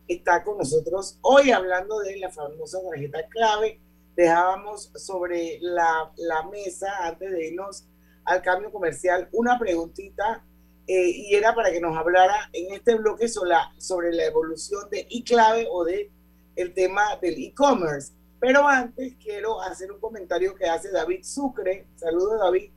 [0.07, 3.79] está con nosotros hoy hablando de la famosa tarjeta clave.
[4.15, 6.11] Dejábamos sobre la,
[6.51, 7.85] mesa, antes de irnos
[8.25, 10.45] al cambio comercial, una preguntita
[10.87, 14.89] eh, y era para que nos hablara en este bloque sobre la, sobre la evolución
[14.89, 16.11] de eClave o de
[16.55, 18.13] el tema del e-commerce.
[18.39, 22.71] Pero antes quiero hacer un comentario que hace David Sucre, saludos David,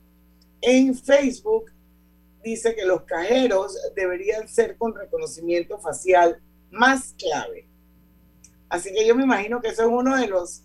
[0.61, 1.71] en Facebook
[2.43, 7.67] dice que los cajeros deberían ser con reconocimiento facial más clave.
[8.69, 10.63] Así que yo me imagino que eso es uno de los,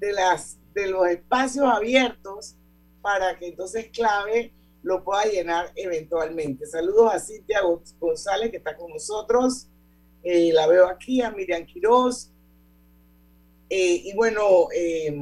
[0.00, 2.56] de las, de los espacios abiertos
[3.02, 6.66] para que entonces clave lo pueda llenar eventualmente.
[6.66, 7.60] Saludos a Cintia
[7.98, 9.68] González que está con nosotros.
[10.22, 12.30] Eh, la veo aquí, a Miriam Quiroz.
[13.68, 15.14] Eh, y bueno, eh,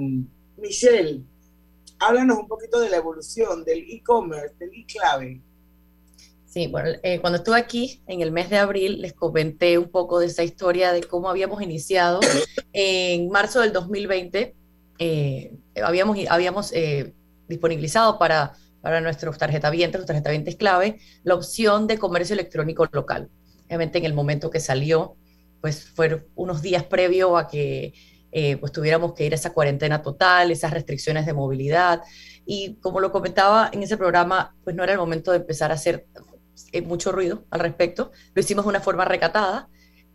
[0.56, 1.22] Michelle,
[1.98, 5.40] háblanos un poquito de la evolución del e-commerce, del e-clave.
[6.46, 10.26] Sí, bueno, cuando estuve aquí en el mes de abril les comenté un poco de
[10.26, 12.20] esa historia de cómo habíamos iniciado.
[12.72, 14.56] En marzo del 2020
[14.98, 17.14] eh, habíamos, habíamos eh,
[17.48, 23.28] disponibilizado para, para nuestros tarjetavientes, los tarjetavientes clave, la opción de comercio electrónico local.
[23.66, 25.16] Obviamente en el momento que salió,
[25.60, 27.92] pues fueron unos días previo a que
[28.60, 32.02] pues tuviéramos que ir a esa cuarentena total, esas restricciones de movilidad.
[32.46, 35.74] Y como lo comentaba en ese programa, pues no era el momento de empezar a
[35.74, 36.06] hacer
[36.72, 38.10] eh, mucho ruido al respecto.
[38.34, 39.68] Lo hicimos de una forma recatada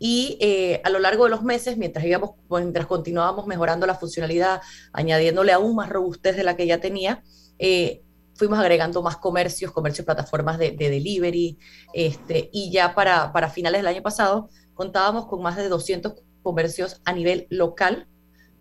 [0.06, 4.60] y eh, a lo largo de los meses, mientras, íbamos, mientras continuábamos mejorando la funcionalidad,
[4.92, 7.24] añadiéndole aún más robustez de la que ya tenía,
[7.58, 8.04] eh,
[8.36, 11.58] fuimos agregando más comercios, comercios, plataformas de, delivery,
[11.94, 17.00] este, y ya para, para finales del año pasado contábamos con más de 200 comercios
[17.06, 18.10] a nivel local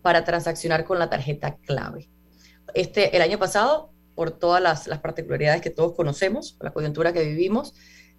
[0.01, 2.09] para transaccionar con la tarjeta clave.
[2.73, 7.73] Este, el año pasado por todas las, particularidades que todos conocemos, la coyuntura que vivimos,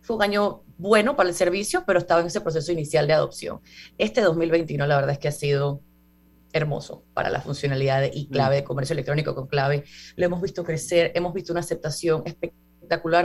[0.05, 3.61] fue un año bueno para el servicio, pero estaba en ese proceso inicial de adopción.
[3.97, 5.81] Este 2021 la verdad es que ha sido
[6.53, 9.85] hermoso para la funcionalidad de y clave de comercio electrónico con clave.
[10.17, 12.64] Lo hemos visto crecer, hemos visto una aceptación espectacular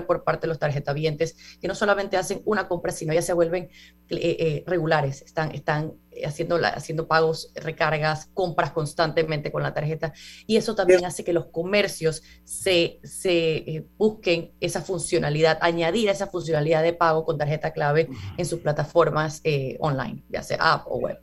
[0.06, 3.70] por parte de los tarjetavientes que no solamente hacen una compra, sino ya se vuelven
[4.10, 5.94] eh, eh, regulares, están, están
[6.26, 10.14] haciendo, haciendo pagos, recargas, compras constantemente con la tarjeta.
[10.48, 16.28] Y eso también hace que los comercios se, se eh, busquen esa funcionalidad, añadir esa
[16.28, 19.42] funcionalidad de pago con tarjeta clave en sus plataformas
[19.80, 21.20] online, ya sea app o web.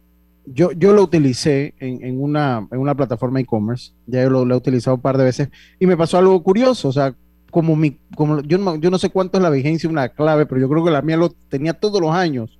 [0.48, 4.56] Yo, yo lo utilicé en, en, una, en una plataforma e-commerce, ya yo lo, he
[4.56, 5.48] utilizado un par de veces.
[5.80, 7.16] Y me pasó algo curioso, o sea,
[7.56, 10.60] como mi, como yo no, yo no sé cuánto es la vigencia una clave, pero
[10.60, 12.58] yo creo que la mía lo tenía todos los años.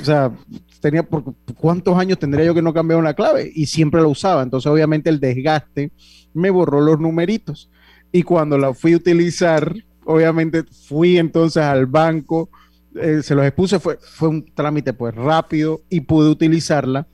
[0.00, 0.32] O sea,
[0.80, 4.42] tenía por cuántos años tendría yo que no cambiar una clave y siempre la usaba.
[4.42, 5.92] Entonces, obviamente, el desgaste
[6.34, 7.70] me borró los numeritos.
[8.10, 12.50] Y cuando la fui a utilizar, obviamente fui entonces al banco,
[12.96, 17.06] eh, se los expuse, fue, fue un trámite pues rápido y pude utilizarla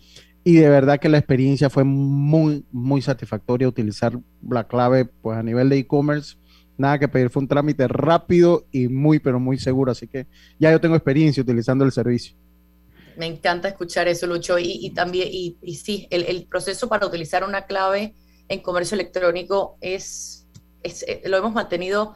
[0.44, 4.18] y de verdad que la experiencia fue muy, muy satisfactoria utilizar
[4.48, 6.38] la clave pues a nivel de e-commerce.
[6.78, 9.92] Nada que pedir, fue un trámite rápido y muy, pero muy seguro.
[9.92, 10.26] Así que
[10.58, 12.36] ya yo tengo experiencia utilizando el servicio.
[13.16, 14.58] Me encanta escuchar eso, Lucho.
[14.60, 18.14] Y, también, y, y sí, el, el, proceso para utilizar una clave
[18.48, 20.46] en comercio electrónico es,
[20.84, 22.14] es eh, lo hemos mantenido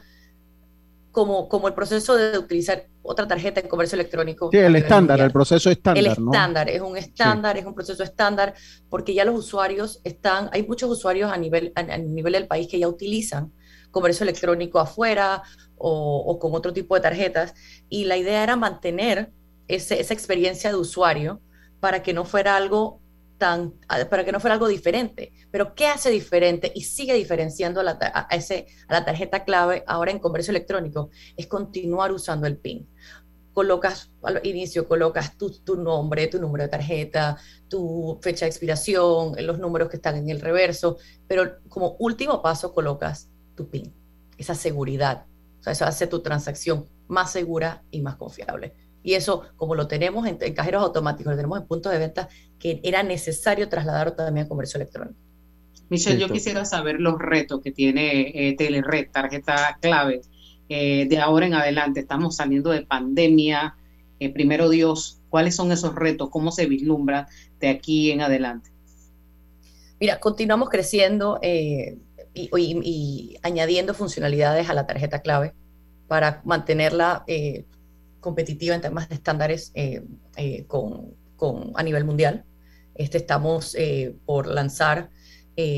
[1.10, 4.48] como, como el proceso de utilizar otra tarjeta en comercio electrónico.
[4.50, 6.04] Sí, el estándar, el proceso estándar.
[6.04, 8.54] El estándar, es un estándar, es un proceso estándar,
[8.88, 12.78] porque ya los usuarios están, hay muchos usuarios a nivel, a, nivel del país que
[12.78, 13.52] ya utilizan
[13.92, 15.44] comercio electrónico afuera
[15.76, 17.54] o, con otro tipo de tarjetas,
[17.88, 19.30] y la idea era mantener
[19.68, 21.40] esa experiencia de usuario
[21.78, 23.00] para que no fuera algo
[24.08, 25.32] para que no fuera algo diferente.
[25.50, 30.12] Pero ¿qué hace diferente y sigue diferenciando a la, ese, a la tarjeta clave ahora
[30.12, 31.10] en comercio electrónico?
[31.36, 32.88] Es continuar usando el PIN.
[33.52, 37.36] Colocas al inicio, colocas tu, tu nombre, tu número de tarjeta,
[37.68, 42.72] tu fecha de expiración, los números que están en el reverso, pero como último paso
[42.72, 43.92] colocas tu PIN,
[44.38, 45.26] esa seguridad.
[45.60, 48.74] O sea, eso hace tu transacción más segura y más confiable.
[49.02, 52.28] Y eso, como lo tenemos en, cajeros automáticos, lo tenemos en puntos de venta,
[52.58, 55.18] que era necesario trasladarlo también a comercio electrónico.
[55.88, 60.22] Michelle, yo quisiera saber los retos que tiene eh, Telered, tarjeta clave,
[60.68, 62.00] eh, de ahora en adelante.
[62.00, 63.74] Estamos saliendo de pandemia.
[64.18, 66.30] Eh, primero Dios, ¿cuáles son esos retos?
[66.30, 67.28] ¿Cómo se vislumbra
[67.60, 68.70] de aquí en adelante?
[70.00, 71.38] Mira, continuamos creciendo
[72.34, 75.54] y, y, añadiendo funcionalidades a la tarjeta clave
[76.08, 77.24] para mantenerla
[78.22, 80.02] competitiva en temas de estándares eh,
[80.36, 82.46] eh, con, con, a nivel mundial.
[82.94, 85.10] Este, estamos eh, por lanzar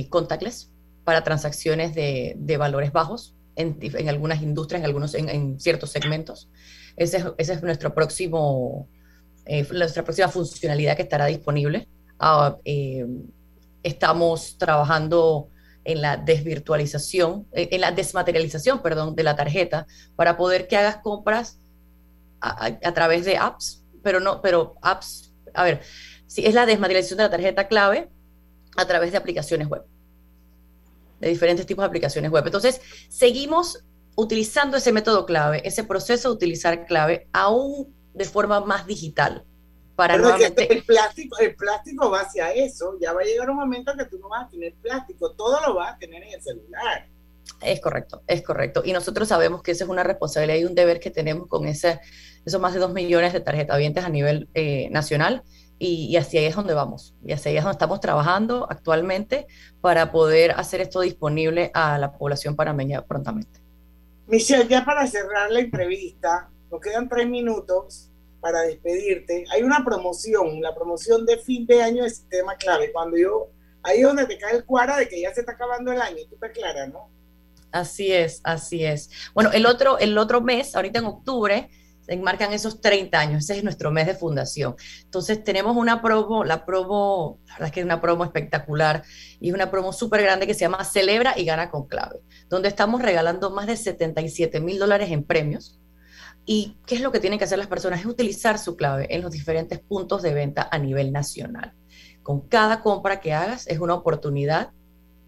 [0.09, 0.71] contactless
[1.03, 6.49] para transacciones de, de valores bajos en, en, algunas industrias, en, algunos, en, ciertos segmentos.
[6.97, 8.89] Ese es, ese es nuestro próximo,
[9.73, 11.89] nuestra próxima funcionalidad que estará disponible.
[12.21, 12.57] Ah,
[13.83, 15.49] estamos trabajando
[15.85, 21.59] en la desvirtualización, en la desmaterialización, perdón, de la tarjeta para poder que hagas compras
[22.41, 25.81] a, través de apps, pero no, pero apps, a ver,
[26.27, 28.11] si es la desmaterialización de la tarjeta clave
[28.77, 29.85] a través de aplicaciones web,
[31.21, 32.45] de diferentes tipos de aplicaciones web.
[32.45, 33.85] Entonces, seguimos
[34.17, 39.45] utilizando ese método clave, ese proceso de utilizar clave, aún de forma más digital.
[39.97, 40.73] Para nuevamente...
[40.73, 42.97] el, plástico, el plástico va hacia eso.
[43.01, 45.75] Ya va a llegar un momento que tú no vas a tener plástico, todo lo
[45.75, 47.09] vas a tener en el celular.
[47.61, 48.83] Es correcto, es correcto.
[48.85, 52.01] Y nosotros sabemos que esa es una responsabilidad y un deber que tenemos con ese,
[52.45, 55.43] esos más de dos millones de tarjetavientes a nivel eh, nacional.
[55.79, 57.15] Y, así ahí es donde vamos.
[57.25, 59.47] Y así ahí es donde estamos trabajando actualmente
[59.81, 63.61] para poder hacer esto disponible a la población panameña prontamente.
[64.27, 68.11] Michelle, ya para cerrar la entrevista, nos quedan tres minutos
[68.45, 69.47] para despedirte.
[69.51, 72.93] Hay una promoción, la promoción de fin de año de sistema clave.
[72.93, 73.49] Cuando yo,
[73.83, 76.19] ahí es donde te cae el cuara de que ya se está acabando el año,
[76.29, 77.09] tú te aclaras, ¿no?
[77.73, 79.09] Así es, así es.
[79.33, 81.71] Bueno, el otro, el otro mes, ahorita en octubre,
[82.03, 84.77] se enmarcan esos 30 años, ese es nuestro mes de fundación.
[85.05, 89.05] Entonces tenemos una promo, la promo, la verdad es que es una promo espectacular
[89.41, 92.21] y es una promo súper grande que se llama Celebra y Gana con Clave,
[92.51, 95.81] donde estamos regalando más de 77 mil dólares en premios.
[96.47, 98.01] ¿Y qué es lo que tienen que hacer las personas?
[98.01, 101.73] Es utilizar su clave en los diferentes puntos de venta a nivel nacional.
[102.23, 104.73] Con cada compra que hagas es una oportunidad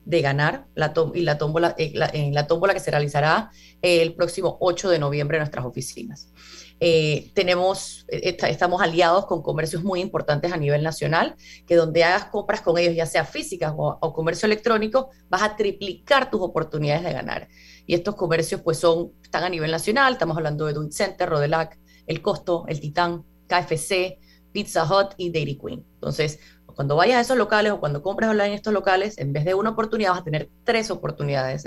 [0.06, 3.50] de ganar la y la tómbola, eh, en la tómbola que se realizará
[3.82, 6.32] eh, el próximo 8 de noviembre en nuestras oficinas.
[6.78, 11.34] Eh, tenemos, estamos aliados con comercios muy importantes a nivel nacional,
[11.66, 16.30] que donde hagas compras con ellos, ya sea físicas o, comercio electrónico, vas a triplicar
[16.30, 17.48] tus oportunidades de ganar.
[17.84, 21.80] Y estos comercios pues son, están a nivel nacional, estamos hablando de Duit Center, Rodelac,
[22.06, 24.20] El Costo, El Titán, KFC,
[24.52, 25.84] Pizza Hut y Dairy Queen.
[25.94, 26.38] Entonces,
[26.76, 29.54] cuando vayas a esos locales o cuando compres online en estos locales, en vez de
[29.54, 31.64] una oportunidad vas a tener tres oportunidades.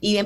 [0.00, 0.18] Y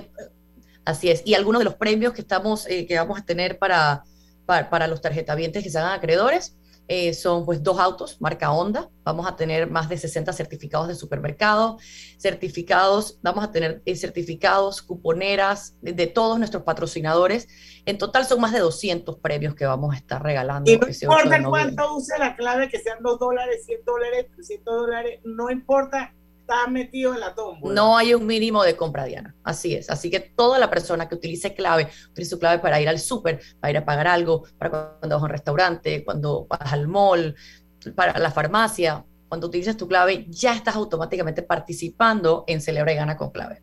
[0.86, 1.22] así es.
[1.26, 4.04] Y algunos de los premios que estamos, eh, que vamos a tener para,
[4.46, 6.56] para, para los tarjetavientes que se hagan acreedores,
[6.94, 10.94] eh, son pues dos autos, marca Honda, vamos a tener más de 60 certificados de
[10.94, 11.78] supermercado,
[12.18, 17.48] certificados, vamos a tener eh, certificados, cuponeras de, todos nuestros patrocinadores.
[17.86, 20.70] En total son más de 200 premios que vamos a estar regalando.
[20.70, 25.20] Y no importa cuánto use la clave, que sean 2 dólares, 100 dólares, 300 dólares,
[25.24, 26.12] no importa
[26.42, 27.74] está metido en la tómbola.
[27.74, 29.34] No hay un mínimo de compra, Diana.
[29.42, 29.88] Así es.
[29.88, 33.40] Así que toda la persona que utilice clave, utilice su clave para ir al súper,
[33.60, 37.34] para ir a pagar algo, para cuando vas a un restaurante, cuando vas al mall,
[37.94, 43.16] para la farmacia, cuando utilices tu clave, ya estás automáticamente participando en Celebra y Gana
[43.16, 43.62] con clave.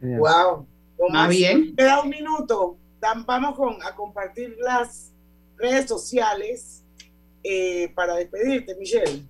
[0.00, 0.66] Wow.
[1.10, 1.74] Más bien.
[1.76, 2.76] Queda un minuto.
[3.00, 5.12] Vamos con, a compartir las
[5.56, 6.84] redes sociales
[7.42, 9.24] eh, para despedirte, Michelle.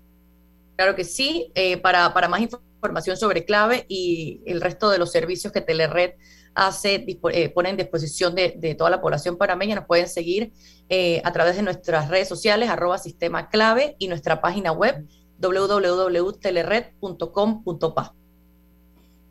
[0.77, 1.51] Claro que sí.
[1.55, 6.15] Eh, para, para, más información sobre clave y el resto de los servicios que Telered
[6.55, 10.53] hace, eh, pone en disposición de, toda la población panameña, nos pueden seguir
[10.89, 15.07] eh, a través de nuestras redes sociales, arroba sistema clave y nuestra página web
[15.39, 18.15] www.telered.com.pa.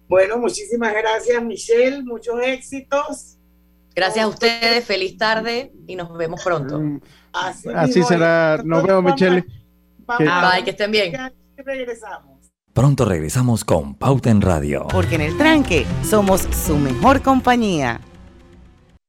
[0.08, 3.36] Bueno, muchísimas gracias Michelle, muchos éxitos.
[3.94, 6.82] Gracias a ustedes, feliz tarde y nos vemos pronto.
[7.34, 9.46] Así, será, nos vemos Michelle.
[10.18, 11.14] Bye, que estén bien.
[11.58, 12.52] Regresamos.
[12.74, 14.88] Pronto regresamos con Pauta en Radio.
[14.90, 18.00] Porque en el tranque somos su mejor compañía.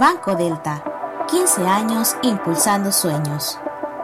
[0.00, 0.82] Banco Delta,
[1.30, 3.58] 15 años impulsando sueños.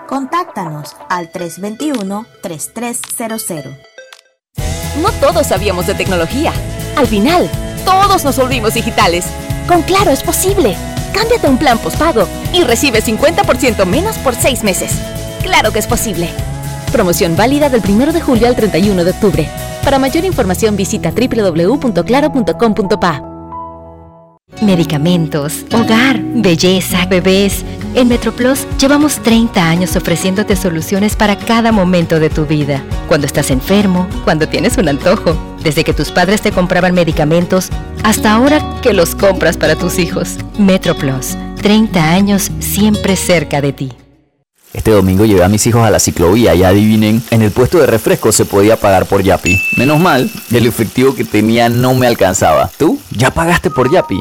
[0.06, 3.78] Contáctanos al 321-3300.
[5.00, 6.52] No todos sabíamos de tecnología.
[6.96, 7.48] Al final,
[7.86, 9.24] todos nos volvimos digitales.
[9.66, 10.76] Con Claro es posible.
[11.14, 14.92] Cámbiate a un plan postpago y recibe 50% menos por 6 meses.
[15.42, 16.28] Claro que es posible.
[16.92, 19.48] Promoción válida del 1 de julio al 31 de octubre.
[19.82, 23.27] Para mayor información visita www.claro.com.pa.
[24.60, 27.64] Medicamentos, hogar, belleza, bebés.
[27.94, 32.82] En MetroPlus llevamos 30 años ofreciéndote soluciones para cada momento de tu vida.
[33.06, 37.68] Cuando estás enfermo, cuando tienes un antojo, desde que tus padres te compraban medicamentos
[38.02, 40.36] hasta ahora que los compras para tus hijos.
[40.58, 43.92] MetroPlus, 30 años siempre cerca de ti.
[44.72, 47.86] Este domingo llevé a mis hijos a la ciclovía y adivinen, en el puesto de
[47.86, 49.58] refresco se podía pagar por Yapi.
[49.76, 52.70] Menos mal, el efectivo que tenía no me alcanzaba.
[52.76, 52.98] ¿Tú?
[53.10, 54.20] ¿Ya pagaste por Yapi?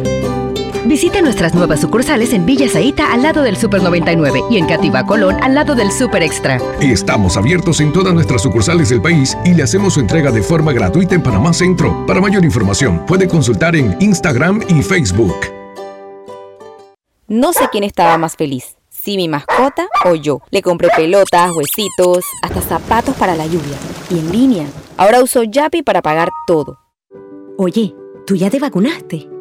[0.85, 5.05] Visite nuestras nuevas sucursales en Villa Zaita al lado del Super 99 y en Cativa
[5.05, 6.59] Colón al lado del Super Extra.
[6.79, 10.73] Estamos abiertos en todas nuestras sucursales del país y le hacemos su entrega de forma
[10.73, 12.05] gratuita en Panamá Centro.
[12.07, 15.35] Para mayor información, puede consultar en Instagram y Facebook.
[17.27, 20.41] No sé quién estaba más feliz, si mi mascota o yo.
[20.49, 23.77] Le compré pelotas, huesitos, hasta zapatos para la lluvia.
[24.09, 24.65] Y en línea.
[24.97, 26.79] Ahora uso Yapi para pagar todo.
[27.57, 27.93] Oye,
[28.25, 29.29] ¿tú ya te vacunaste?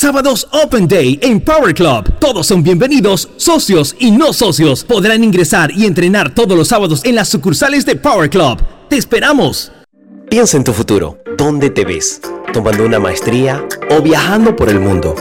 [0.00, 2.10] Sábados Open Day en Power Club.
[2.18, 4.82] Todos son bienvenidos, socios y no socios.
[4.82, 8.62] Podrán ingresar y entrenar todos los sábados en las sucursales de Power Club.
[8.88, 9.70] ¡Te esperamos!
[10.30, 11.18] Piensa en tu futuro.
[11.36, 12.22] ¿Dónde te ves?
[12.50, 15.14] ¿Tomando una maestría o viajando por el mundo?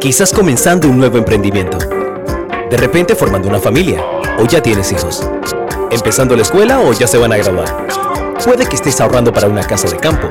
[0.00, 1.78] Quizás comenzando un nuevo emprendimiento.
[1.78, 4.02] De repente formando una familia
[4.40, 5.22] o ya tienes hijos.
[5.92, 7.86] Empezando la escuela o ya se van a graduar.
[8.44, 10.28] Puede que estés ahorrando para una casa de campo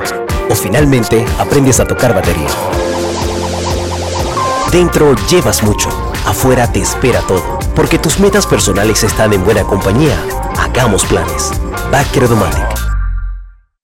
[0.50, 2.48] o finalmente aprendes a tocar batería.
[4.72, 5.88] Dentro llevas mucho,
[6.26, 10.22] afuera te espera todo, porque tus metas personales están en buena compañía.
[10.58, 11.50] Hagamos planes.
[11.90, 12.08] Back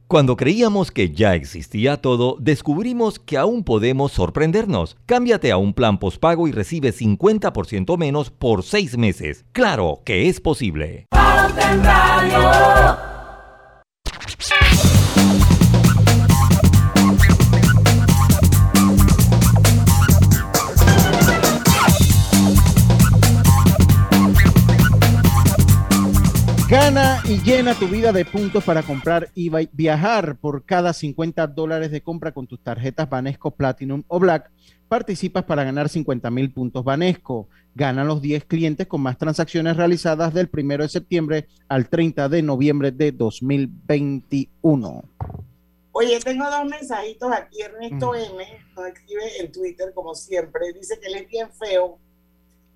[0.07, 4.99] Cuando creíamos que ya existía todo, descubrimos que aún podemos sorprendernos.
[5.07, 9.47] Cámbiate a un plan postpago y recibe 50% menos por 6 meses.
[9.53, 11.07] Claro que es posible.
[26.75, 31.93] Gana y llena tu vida de puntos para comprar y viajar por cada 50 dólares
[31.93, 34.51] de compra con tus tarjetas Banesco Platinum o Black.
[34.89, 37.49] Participas para ganar 50 mil puntos Banesco.
[37.77, 42.43] Ganan los 10 clientes con más transacciones realizadas del 1 de septiembre al 30 de
[42.43, 45.05] noviembre de 2021.
[45.93, 47.62] Oye, tengo dos mensajitos aquí.
[47.62, 48.16] Ernesto mm.
[48.16, 48.45] M
[48.75, 50.72] nos escribe en Twitter, como siempre.
[50.72, 51.99] Dice que él es bien feo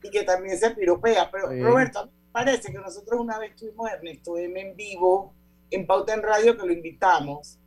[0.05, 1.29] y que también se piropea.
[1.33, 5.33] Pero, Roberto, parece que nosotros una vez tuvimos a Ernesto M en vivo
[5.71, 7.59] en Pauta en Radio que lo invitamos.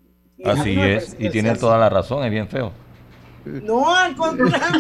[0.44, 2.72] Así es, y tiene toda la razón, es bien feo.
[3.44, 4.62] No, al contrario.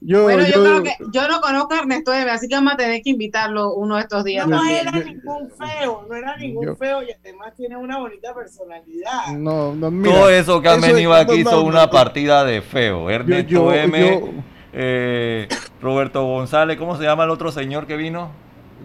[0.00, 2.76] yo, bueno, yo, creo que yo no conozco a Ernesto M, así que vamos a
[2.76, 4.46] tener que invitarlo uno de estos días.
[4.46, 9.26] No, era ningún feo, no era ningún feo y además tiene una bonita personalidad.
[9.36, 13.10] No, no, mira, Todo eso que han venido aquí son una partida de feo.
[13.10, 14.44] Ernesto M
[14.76, 15.48] eh,
[15.80, 18.30] Roberto González, ¿cómo se llama el otro señor que vino?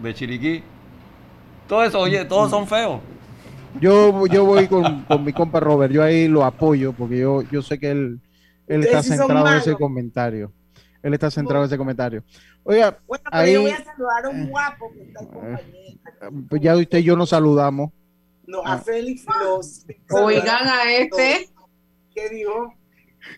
[0.02, 0.62] De Chiriquí.
[1.66, 3.00] Todo eso, oye, todos son feos.
[3.80, 7.78] Yo, yo voy con, mi compa Robert, yo ahí lo apoyo porque yo, yo sé
[7.78, 8.20] que él,
[8.66, 10.52] él está centrado en ese comentario.
[11.02, 12.22] Él está centrado en ese comentario.
[12.62, 15.20] Oiga, bueno, ahí, yo voy a saludar a un guapo que está
[16.28, 17.90] en Pues ya usted y yo nos saludamos.
[18.46, 19.86] No, a Félix los.
[20.10, 21.48] Oigan a este.
[22.14, 22.74] ¿Qué dijo?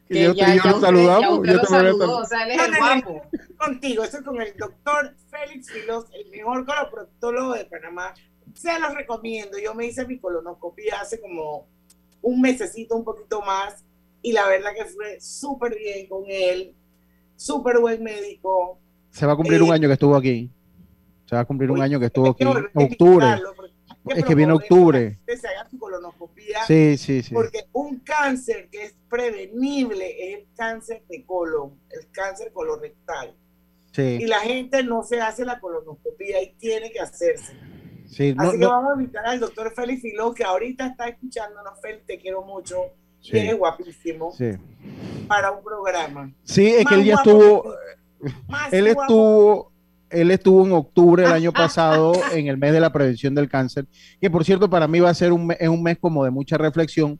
[0.08, 1.46] Que, yo, ya, yo saludamos.
[1.46, 3.22] Ya lo saludó, o sea, él es el guapo.
[3.56, 8.14] Contigo, estoy con el doctor Félix Filos, el mejor coloproctólogo de Panamá.
[8.54, 9.58] Se los recomiendo.
[9.58, 11.66] Yo me hice mi colonoscopia hace como
[12.20, 13.84] un mesecito, un poquito más,
[14.20, 16.74] y la verdad que fue súper bien con él,
[17.36, 18.78] súper buen médico.
[19.10, 20.50] Se va a cumplir un eh, año que estuvo aquí.
[21.26, 22.44] Se va a cumplir un año que estuvo aquí.
[22.44, 23.40] Octubre
[24.08, 25.18] es que viene octubre.
[25.26, 26.64] Que se haga su colonoscopia.
[26.66, 27.34] Sí, sí, sí.
[27.34, 33.34] Porque un cáncer que es prevenible es el cáncer de colon, el cáncer colorectal.
[33.92, 34.18] Sí.
[34.20, 37.52] Y la gente no se hace la colonoscopia y tiene que hacerse.
[38.08, 41.80] Sí, Así que vamos a invitar al doctor Félix Filó, que ahorita está escuchándonos.
[41.80, 42.76] Félix, te quiero mucho.
[43.20, 43.38] Sí.
[43.38, 44.32] Eres guapísimo.
[44.32, 44.50] Sí.
[45.28, 46.32] Para un programa.
[46.44, 47.74] Sí, es que él ya estuvo.
[48.70, 49.71] Él estuvo
[50.12, 53.86] él estuvo en octubre del año pasado en el mes de la prevención del cáncer,
[54.20, 56.58] que por cierto para mí va a ser un, mes, un mes como de mucha
[56.58, 57.18] reflexión,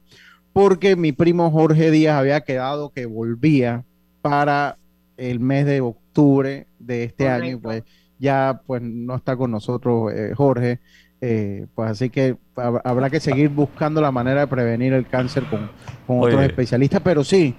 [0.53, 3.85] porque mi primo Jorge Díaz había quedado que volvía
[4.21, 4.77] para
[5.17, 7.83] el mes de octubre de este año, pues
[8.19, 10.81] ya pues no está con nosotros eh, Jorge,
[11.21, 15.71] eh, pues así que habrá que seguir buscando la manera de prevenir el cáncer con,
[16.07, 17.55] con otros especialistas, pero sí,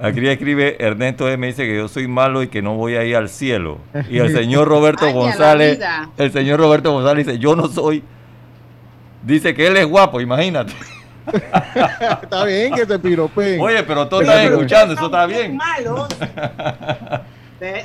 [0.00, 1.46] Aquí escribe Ernesto M.
[1.46, 3.78] dice que yo soy malo y que no voy a ir al cielo.
[4.10, 5.78] Y el señor Roberto González,
[6.16, 8.02] el señor Roberto González dice, yo no soy.
[9.22, 10.72] Dice que él es guapo, imagínate.
[12.22, 13.60] está bien que te piropeen.
[13.60, 15.58] Oye, pero todos están escuchando, eso está bien.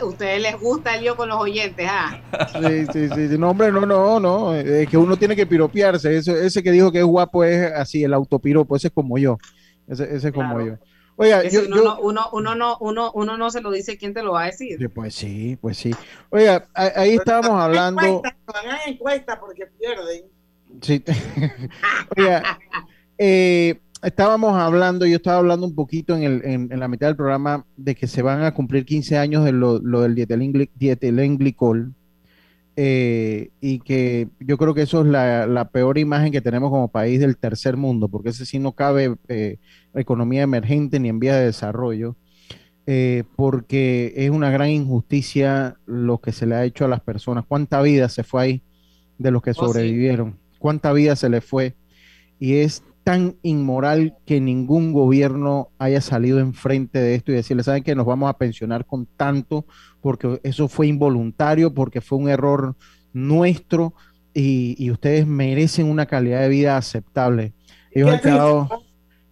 [0.01, 2.20] Ustedes les gusta el lío con los oyentes, ¿ah?
[2.51, 3.38] Sí, sí, sí.
[3.38, 4.53] No, hombre, no, no, no.
[4.53, 6.18] Es que uno tiene que piropearse.
[6.18, 8.76] Ese, ese que dijo que es guapo es así, el autopiropo.
[8.76, 9.38] Ese es como yo.
[9.88, 10.74] Ese, ese es como yo.
[11.22, 14.32] Oiga, uno, no, uno, uno, no, uno, uno no se lo dice, ¿quién te lo
[14.32, 14.89] va a decir?
[14.89, 15.93] Pues sí, pues sí.
[16.30, 18.01] Oiga, ahí estábamos hablando.
[18.01, 20.24] Encuesta, hagan encuesta porque pierden.
[20.82, 21.03] Sí.
[22.17, 22.57] Oiga,
[23.17, 27.65] eh, estábamos hablando, yo estaba hablando un poquito en, el, en, la mitad del programa
[27.76, 31.95] de que se van a cumplir 15 años de lo, lo del dietilenglicol.
[32.82, 37.19] Eh, y que yo creo que eso es la, peor imagen que tenemos como país
[37.19, 39.57] del tercer mundo, porque ese sí no cabe eh,
[39.93, 42.15] economía emergente ni en vía de desarrollo.
[42.88, 47.43] eh, porque es una gran injusticia lo que se le ha hecho a las personas.
[47.45, 48.63] ¿Cuánta vida se fue ahí
[49.17, 50.39] de los que oh, sobrevivieron?
[50.57, 51.75] ¿Cuánta vida se le fue?
[52.39, 57.84] Y es tan inmoral que ningún gobierno haya salido enfrente de esto y decirle, ¿saben
[57.84, 59.65] que nos vamos a pensionar con tanto?
[60.02, 62.76] Porque eso fue involuntario, porque fue un error
[63.14, 63.93] nuestro
[64.34, 67.54] y, ustedes merecen una calidad de vida aceptable.
[67.91, 68.84] Ellos han quedado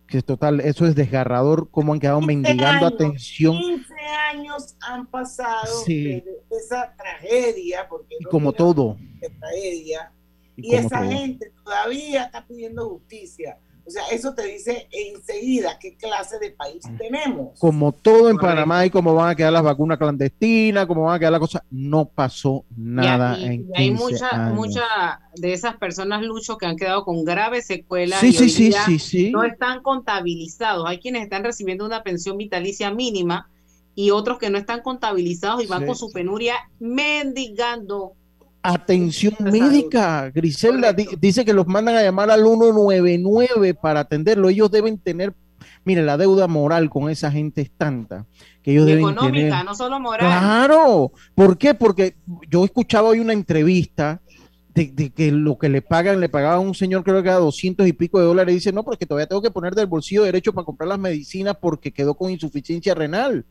[0.07, 3.57] que total, eso es desgarrador, cómo han quedado mendigando atención.
[3.57, 3.93] 15
[4.33, 8.97] años han pasado de esa tragedia, porque y como todo.
[9.39, 10.11] Tragedia,
[10.55, 13.59] y, esa gente todavía está pidiendo justicia.
[13.87, 16.97] O sea, eso te dice enseguida qué clase de país mm.
[16.97, 17.57] tenemos.
[17.57, 21.19] Como todo en Panamá y cómo van a quedar las vacunas clandestinas, cómo van a
[21.19, 26.57] quedar las cosas, no pasó nada en y hay muchas mucha de esas personas, Lucho,
[26.57, 29.31] que han quedado con graves secuelas sí, sí, sí, sí, sí.
[29.31, 30.85] no están contabilizados.
[30.85, 33.49] Hay quienes están recibiendo una pensión vitalicia mínima
[33.95, 38.16] y otros que no están contabilizados y van con su penuria mendigando
[38.69, 44.49] Atención médica, Griselda dice que los mandan a llamar al 199 para atenderlo.
[44.49, 45.33] Ellos deben tener,
[45.85, 48.25] mire, la deuda moral con esa gente es tanta
[48.61, 50.27] que ellos deben económica, no solo moral.
[50.27, 51.75] Claro, ¿por qué?
[51.75, 52.17] Porque
[52.49, 54.21] yo escuchaba hoy una entrevista
[54.73, 57.87] de, que lo que le pagan, le pagaba a un señor creo que a 200
[57.87, 60.51] y pico de dólares, y dice, no, porque todavía tengo que poner del bolsillo derecho
[60.51, 63.45] para comprar las medicinas porque quedó con insuficiencia renal.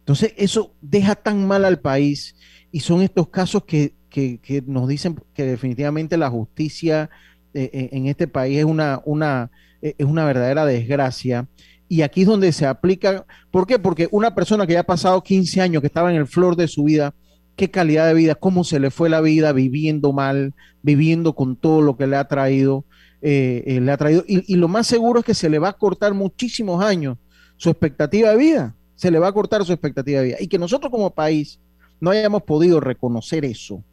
[0.00, 2.36] Entonces, eso deja tan mal al país
[2.70, 7.08] y son estos casos que que, nos dicen que definitivamente la justicia
[7.54, 9.50] eh, eh, en este país es una, una,
[9.80, 11.48] eh, es una verdadera desgracia.
[11.88, 13.78] Y aquí es donde se aplica, ¿por qué?
[13.78, 16.68] Porque una persona que ya ha pasado 15 años, que estaba en el flor de
[16.68, 17.14] su vida,
[17.56, 21.82] qué calidad de vida, cómo se le fue la vida viviendo mal, viviendo con todo
[21.82, 22.84] lo que le ha traído,
[23.20, 24.24] le ha traído.
[24.26, 27.18] Y, y, lo más seguro es que se le va a cortar muchísimos años
[27.56, 30.36] su expectativa de vida, se le va a cortar su expectativa de vida.
[30.40, 31.58] Y que nosotros como país
[32.00, 33.84] no hayamos podido reconocer eso,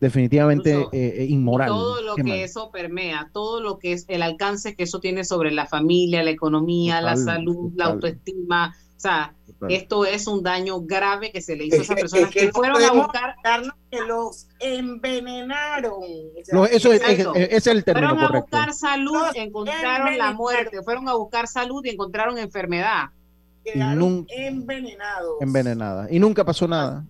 [0.00, 1.68] definitivamente eh, eh, inmoral.
[1.68, 5.50] Todo lo que eso permea, todo lo que es el alcance que eso tiene sobre
[5.50, 8.74] la familia, la economía, la salud, la autoestima.
[8.96, 9.34] O sea,
[9.68, 12.92] esto es un daño grave que se le hizo a esas personas que, fueron a
[12.92, 13.34] buscar.
[13.90, 16.02] Que los envenenaron.
[16.70, 17.02] eso es,
[17.34, 20.82] es, el término Fueron a buscar salud, encontraron la muerte.
[20.82, 23.10] Fueron a buscar salud y encontraron enfermedad
[23.64, 25.40] quedaron envenenados.
[25.40, 26.06] Envenenada.
[26.10, 27.04] Y nunca pasó nada.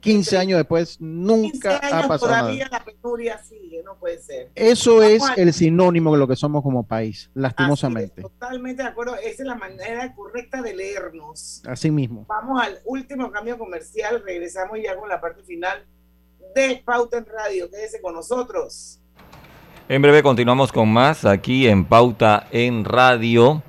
[0.00, 4.50] 15 años después, nunca ha pasado todavía la penuria sigue, no puede ser.
[4.54, 8.22] Eso es el sinónimo de lo que somos como país, lastimosamente.
[8.22, 11.62] totalmente de acuerdo, esa es la manera correcta de leernos.
[11.66, 12.26] Así mismo.
[12.28, 15.84] Vamos al último cambio comercial, regresamos ya con la parte final
[16.54, 17.70] de Pauta en Radio.
[17.70, 19.00] Quédese con nosotros.
[19.88, 23.62] En breve continuamos con más aquí en Pauta en Radio.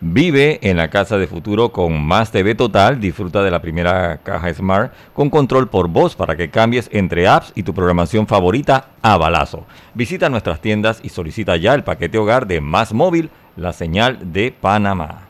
[0.00, 3.00] Vive en la casa de futuro con más TV total.
[3.00, 7.52] Disfruta de la primera caja Smart con control por voz para que cambies entre apps
[7.56, 9.66] y tu programación favorita a balazo.
[9.94, 14.52] Visita nuestras tiendas y solicita ya el paquete hogar de Más Móvil, la señal de
[14.52, 15.26] Panamá.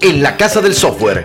[0.00, 1.24] En la casa del software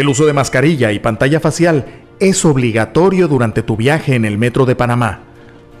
[0.00, 1.84] El uso de mascarilla y pantalla facial
[2.20, 5.20] es obligatorio durante tu viaje en el metro de Panamá.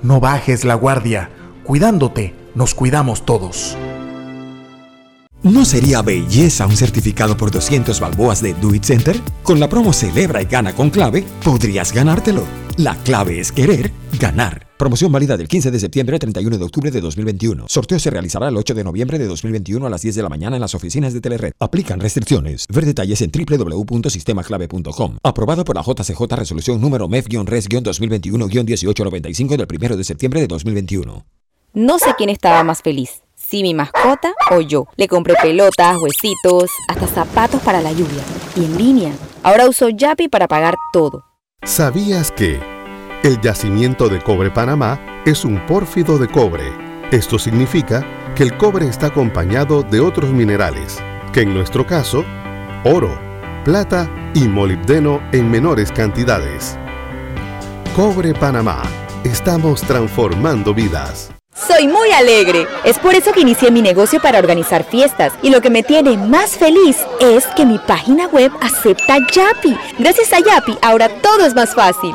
[0.02, 1.30] No bajes la guardia.
[1.64, 3.78] Cuidándote, nos cuidamos todos.
[5.42, 9.18] ¿No sería belleza un certificado por 200 balboas de Do Center?
[9.42, 12.44] Con la promo Celebra y Gana con Clave, podrías ganártelo.
[12.76, 14.69] La clave es querer ganar.
[14.80, 17.66] Promoción válida del 15 de septiembre al 31 de octubre de 2021.
[17.68, 20.56] Sorteo se realizará el 8 de noviembre de 2021 a las 10 de la mañana
[20.56, 21.52] en las oficinas de Telered.
[21.60, 22.64] Aplican restricciones.
[22.66, 25.18] Ver detalles en www.sistemaclave.com.
[25.22, 31.26] Aprobado por la JCJ Resolución número MEF-RES-2021-1895 del 1 de septiembre de 2021.
[31.74, 34.86] No sé quién estaba más feliz, si mi mascota o yo.
[34.96, 38.24] Le compré pelotas, huesitos, hasta zapatos para la lluvia.
[38.56, 39.12] Y en línea.
[39.42, 41.22] Ahora uso Yapi para pagar todo.
[41.64, 42.79] ¿Sabías que...
[43.22, 46.72] El yacimiento de cobre Panamá es un pórfido de cobre.
[47.10, 48.02] Esto significa
[48.34, 50.98] que el cobre está acompañado de otros minerales,
[51.30, 52.24] que en nuestro caso,
[52.82, 53.20] oro,
[53.62, 56.78] plata y molibdeno en menores cantidades.
[57.94, 58.80] Cobre Panamá.
[59.22, 61.30] Estamos transformando vidas.
[61.52, 62.66] soy muy alegre.
[62.84, 65.34] Es por eso que inicié mi negocio para organizar fiestas.
[65.42, 69.76] Y lo que me tiene más feliz es que mi página web acepta Yapi.
[69.98, 72.14] Gracias a Yapi, ahora todo es más fácil.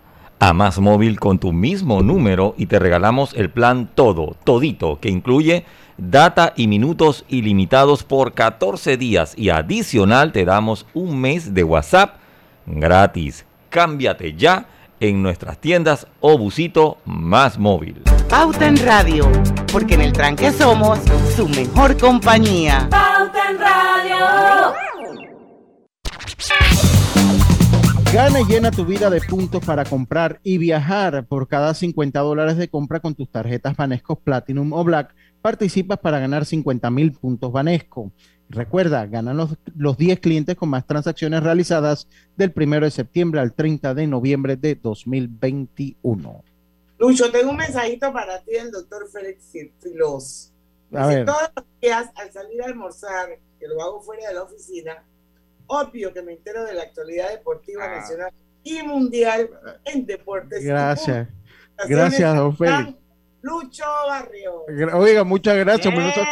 [0.41, 5.09] a Más Móvil con tu mismo número y te regalamos el plan todo, todito, que
[5.09, 5.65] incluye
[5.99, 12.15] data y minutos ilimitados por 14 días y adicional te damos un mes de WhatsApp
[12.65, 13.45] gratis.
[13.69, 14.65] Cámbiate ya
[14.99, 18.01] en nuestras tiendas o busito Más Móvil.
[18.27, 19.31] Pauta en Radio,
[19.71, 20.97] porque en el tranque somos
[21.35, 22.87] su mejor compañía.
[22.89, 24.81] Pauta en Radio.
[28.13, 31.25] Gana y llena tu vida de puntos para comprar y viajar.
[31.27, 36.19] Por cada 50 dólares de compra con tus tarjetas Banesco Platinum o Black, participas para
[36.19, 38.11] ganar 50 mil puntos Banesco.
[38.49, 43.53] Recuerda, ganan los, los 10 clientes con más transacciones realizadas del 1 de septiembre al
[43.53, 46.43] 30 de noviembre de 2021.
[46.99, 50.51] Lucho, tengo un mensajito para ti del doctor Félix Filos.
[50.93, 51.25] A ver.
[51.25, 55.01] Todos los días al salir a almorzar, que lo hago fuera de la oficina,
[55.71, 57.95] obvio que me entero de la actualidad deportiva Ah.
[57.97, 58.31] nacional
[58.63, 59.49] y mundial
[59.85, 60.63] en deportes.
[60.63, 61.27] Gracias.
[61.87, 62.95] Gracias, don Félix.
[63.43, 64.65] Lucho Barrio.
[64.93, 65.91] Oiga, muchas gracias.
[65.91, 66.27] no sa-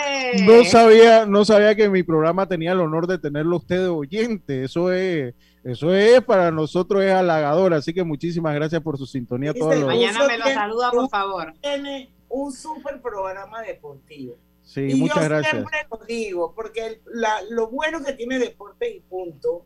[0.46, 4.64] No, sabía, no sabía que mi programa tenía el honor de tenerlo usted de oyente.
[4.66, 5.34] Eso es,
[5.64, 7.74] eso es para nosotros es halagador.
[7.74, 11.54] Así que muchísimas gracias por su sintonía todos los Mañana me lo saluda, por favor.
[11.62, 14.36] Tiene un super programa deportivo.
[14.62, 15.52] Sí, y muchas yo gracias.
[15.52, 19.66] siempre lo digo, porque el- la- lo bueno que tiene Deporte y Punto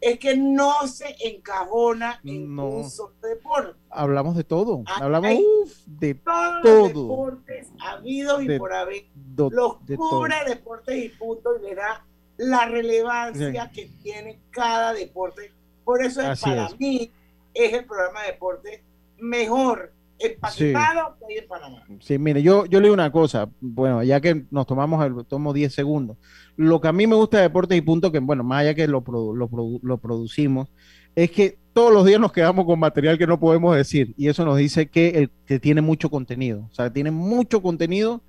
[0.00, 2.68] es que no se encajona en No.
[2.68, 3.78] un solo deporte.
[3.90, 4.82] Hablamos de todo.
[4.86, 5.32] Hablamos
[5.64, 10.48] uf, de Todos los deportes habidos y por haber do- los de cubre todo.
[10.54, 12.04] Deportes y Punto y le da
[12.36, 15.50] la relevancia que tiene cada deporte.
[15.84, 16.78] Por eso es, para es.
[16.78, 17.10] mí
[17.54, 18.84] es el programa de deporte
[19.18, 21.82] mejor empaquetado que hay en Panamá.
[22.00, 25.52] Sí, mire, yo, yo le digo una cosa, bueno, ya que nos tomamos el, tomo
[25.52, 26.16] 10 segundos.
[26.56, 28.86] Lo que a mí me gusta de Deportes y Punto, que bueno, más allá que
[28.88, 30.68] lo, produ- lo, produ- lo producimos,
[31.14, 34.14] es que todos los días nos quedamos con material que no podemos decir.
[34.16, 36.66] Y eso nos dice que, el, que tiene mucho contenido.
[36.70, 38.22] O sea, tiene mucho contenido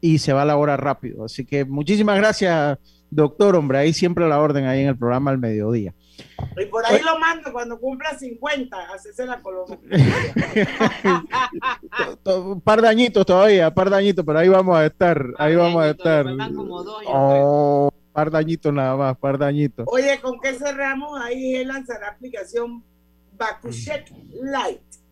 [0.00, 1.24] y se va a la hora rápido.
[1.24, 2.78] Así que muchísimas gracias,
[3.10, 3.78] doctor, hombre.
[3.78, 5.94] Ahí siempre a la orden, ahí en el programa al mediodía.
[6.56, 9.40] Y por ahí lo mando cuando cumpla 50, hacerse la
[12.24, 15.82] Un par de añitos todavía, par de añitos, pero ahí vamos a estar, ahí vamos
[15.82, 16.26] a estar.
[17.06, 19.86] Oh, par de añitos nada más, par de añitos.
[19.90, 21.20] Oye, ¿con qué cerramos?
[21.20, 22.82] Ahí él lanzará la aplicación
[23.36, 25.05] Bakushek Lite.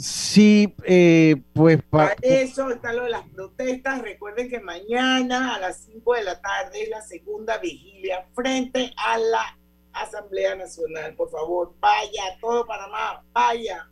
[0.00, 4.00] Sí, eh, pues pa- Para eso está lo de las protestas.
[4.00, 9.18] Recuerden que mañana a las 5 de la tarde es la segunda vigilia frente a
[9.18, 9.58] la
[9.92, 11.14] Asamblea Nacional.
[11.16, 13.88] Por favor, vaya, todo Panamá, vaya.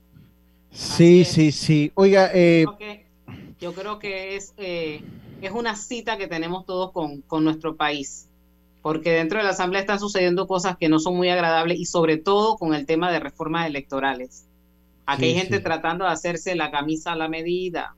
[0.71, 1.91] sí, sí, sí.
[1.95, 2.67] Oiga, eh,
[3.59, 5.03] Yo creo que es, eh,
[5.43, 8.29] es una cita que tenemos todos con, con nuestro país,
[8.81, 12.17] porque dentro de la Asamblea están sucediendo cosas que no son muy agradables y sobre
[12.17, 14.46] todo con el tema de reformas electorales.
[15.07, 15.63] Aquí Sí, hay gente sí.
[15.63, 17.97] tratando de hacerse la camisa a la medida.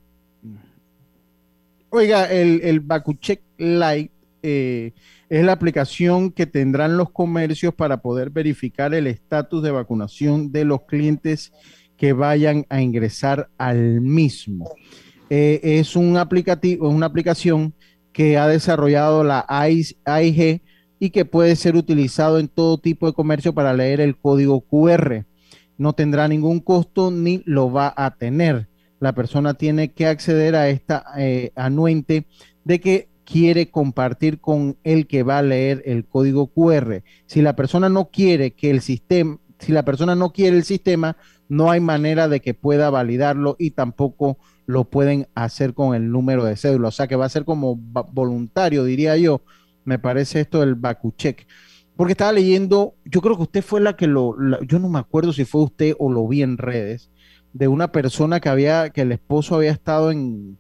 [1.91, 4.93] oiga, el, el Bakucheck Lite eh,
[5.29, 10.65] es la aplicación que tendrán los comercios para poder verificar el estatus de vacunación de
[10.65, 11.53] los clientes
[11.97, 14.71] que vayan a ingresar al mismo.
[15.31, 17.75] Eh, es un aplicativo, una aplicación
[18.13, 20.63] que ha desarrollado la AIG
[21.01, 25.25] y que puede ser utilizado en todo tipo de comercio para leer el código QR.
[25.79, 28.69] No tendrá ningún costo ni lo va a tener.
[29.01, 32.27] La persona tiene que acceder a esta eh, anuente
[32.65, 37.03] de que quiere compartir con el que va a leer el código QR.
[37.27, 41.17] Si la persona no quiere que el sistema, si la persona no quiere el sistema,
[41.49, 46.45] no hay manera de que pueda validarlo y tampoco lo pueden hacer con el número
[46.45, 46.89] de cédula.
[46.89, 49.43] O sea que va a ser como voluntario, diría yo.
[49.85, 51.47] Me parece esto del Bakucheck.
[51.99, 55.01] Porque estaba leyendo, yo creo que usted fue la que lo, la- yo no me
[55.01, 57.11] acuerdo si fue usted o lo vi en redes,
[57.53, 60.57] de una persona que había, que el esposo había estado en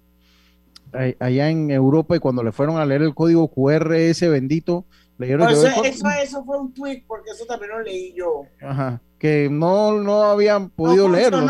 [1.20, 4.84] allá en Europa y cuando le fueron a leer el código QR ese bendito,
[5.16, 8.43] leyeron eso, eso, fue un tweet porque eso también lo leí yo.
[8.61, 11.43] Ajá, que no, no habían podido leerlo.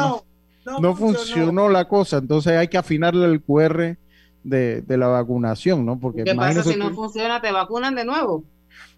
[0.67, 0.81] ¿no?
[0.83, 1.71] No, funcionó.
[1.71, 3.97] la cosa, entonces hay que afinarle el QR
[4.45, 5.99] de, la vacunación, ¿no?
[5.99, 7.41] Porque ¿Qué pasa si no funciona?
[7.41, 8.45] ¿Te vacunan de nuevo?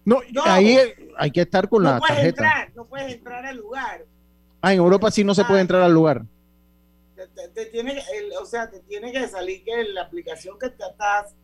[0.03, 0.77] No, ahí
[1.17, 2.27] hay que estar con la tarjeta.
[2.27, 4.05] Entrar, no puedes entrar al lugar.
[4.61, 6.23] Ah, en Europa sí no se puede entrar al lugar.
[7.53, 8.01] Te, tiene,
[8.41, 11.35] o sea, te tiene que salir que la aplicación que te estás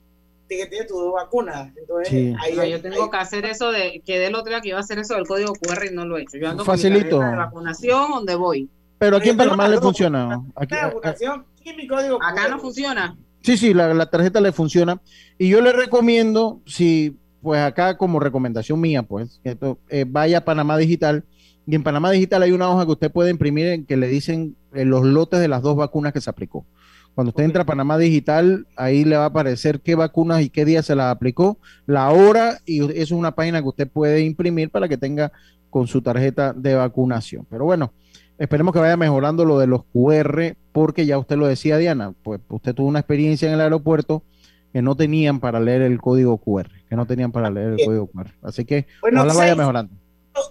[0.56, 1.74] que tiene tu vacuna.
[1.76, 4.82] Entonces, ahí, yo tengo que hacer eso de que del otro día que iba a
[4.82, 6.38] hacer eso del código QR y no lo he hecho.
[6.38, 7.18] Yo ando Facilito.
[7.18, 8.70] con mi de vacunación donde voy.
[8.98, 10.42] Pero aquí en Panamá le funciona.
[10.56, 13.18] Aquí, vacunación, mi código Acá no funciona.
[13.42, 15.02] Sí, sí, la, la, tarjeta le funciona.
[15.38, 19.58] Y yo le recomiendo, si, pues acá como recomendación mía, pues, que
[19.90, 21.24] eh, vaya a Panamá Digital
[21.68, 24.56] y en Panamá Digital hay una hoja que usted puede imprimir en que le dicen
[24.74, 26.66] eh, los lotes de las dos vacunas que se aplicó.
[27.14, 30.64] Cuando usted entra a Panamá Digital, ahí le va a aparecer qué vacunas y qué
[30.64, 34.70] día se las aplicó, la hora, y eso es una página que usted puede imprimir
[34.70, 35.34] para que tenga
[35.70, 37.46] con su tarjeta de vacunación.
[37.50, 37.92] Pero bueno,
[38.38, 42.40] esperemos que vaya mejorando lo de los QR, porque ya usted lo decía, Diana, pues
[42.48, 44.24] usted tuvo una experiencia en el aeropuerto
[44.74, 48.08] que no tenían para leer el código QR, que no tenían para leer el código
[48.08, 48.32] QR.
[48.42, 49.94] Así que bueno, ojalá vaya mejorando.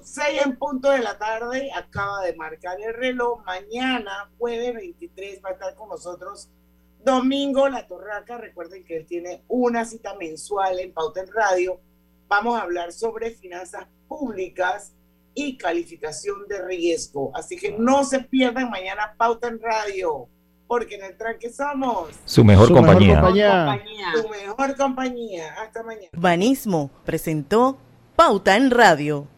[0.02, 3.44] 6 en punto de la tarde, acaba de marcar el reloj.
[3.44, 6.48] Mañana, jueves 23, va a estar con nosotros
[7.04, 8.36] Domingo La Torraca.
[8.38, 11.80] Recuerden que él tiene una cita mensual en Pauta en Radio.
[12.28, 14.92] Vamos a hablar sobre finanzas públicas
[15.34, 17.30] y calificación de riesgo.
[17.34, 20.28] Así que no se pierdan mañana Pauta en Radio,
[20.66, 23.22] porque en el tranque somos su mejor, compañía.
[24.14, 25.54] Su mejor compañía.
[25.62, 26.08] Hasta mañana.
[26.12, 27.78] Banismo presentó
[28.16, 29.28] Pauta en Radio.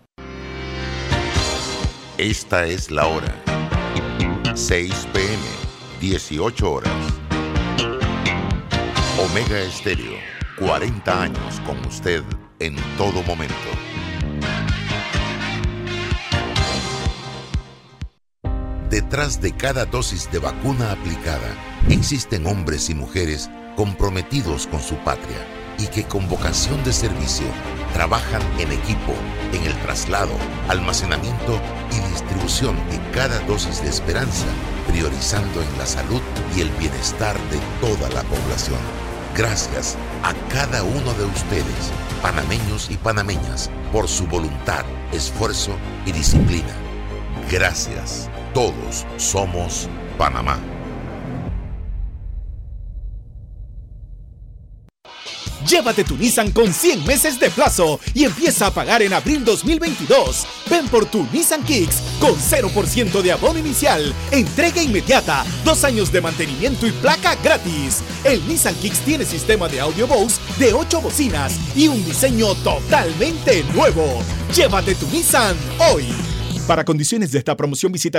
[2.16, 3.34] Esta es la hora.
[4.54, 5.42] 6 pm,
[6.00, 6.92] 18 horas.
[9.18, 10.16] Omega Estéreo,
[10.58, 12.22] 40 años con usted
[12.60, 13.54] en todo momento.
[18.90, 21.54] Detrás de cada dosis de vacuna aplicada,
[21.90, 25.36] existen hombres y mujeres comprometidos con su patria
[25.78, 27.46] y que con vocación de servicio
[27.92, 29.12] trabajan en equipo
[29.52, 30.32] en el traslado,
[30.68, 31.60] almacenamiento
[31.92, 34.46] y distribución de cada dosis de esperanza,
[34.88, 36.22] priorizando en la salud
[36.56, 38.80] y el bienestar de toda la población.
[39.36, 45.72] Gracias a cada uno de ustedes, panameños y panameñas, por su voluntad, esfuerzo
[46.06, 46.74] y disciplina.
[47.50, 48.30] Gracias.
[48.54, 50.58] Todos somos Panamá.
[55.68, 60.46] Llévate tu Nissan con 100 meses de plazo y empieza a pagar en abril 2022.
[60.70, 66.22] Ven por tu Nissan Kicks con 0% de abono inicial, entrega inmediata, dos años de
[66.22, 68.02] mantenimiento y placa gratis.
[68.24, 73.62] El Nissan Kicks tiene sistema de audio Bose de 8 bocinas y un diseño totalmente
[73.74, 74.22] nuevo.
[74.54, 75.54] Llévate tu Nissan
[75.92, 76.06] hoy.
[76.66, 78.16] Para condiciones de esta promoción visita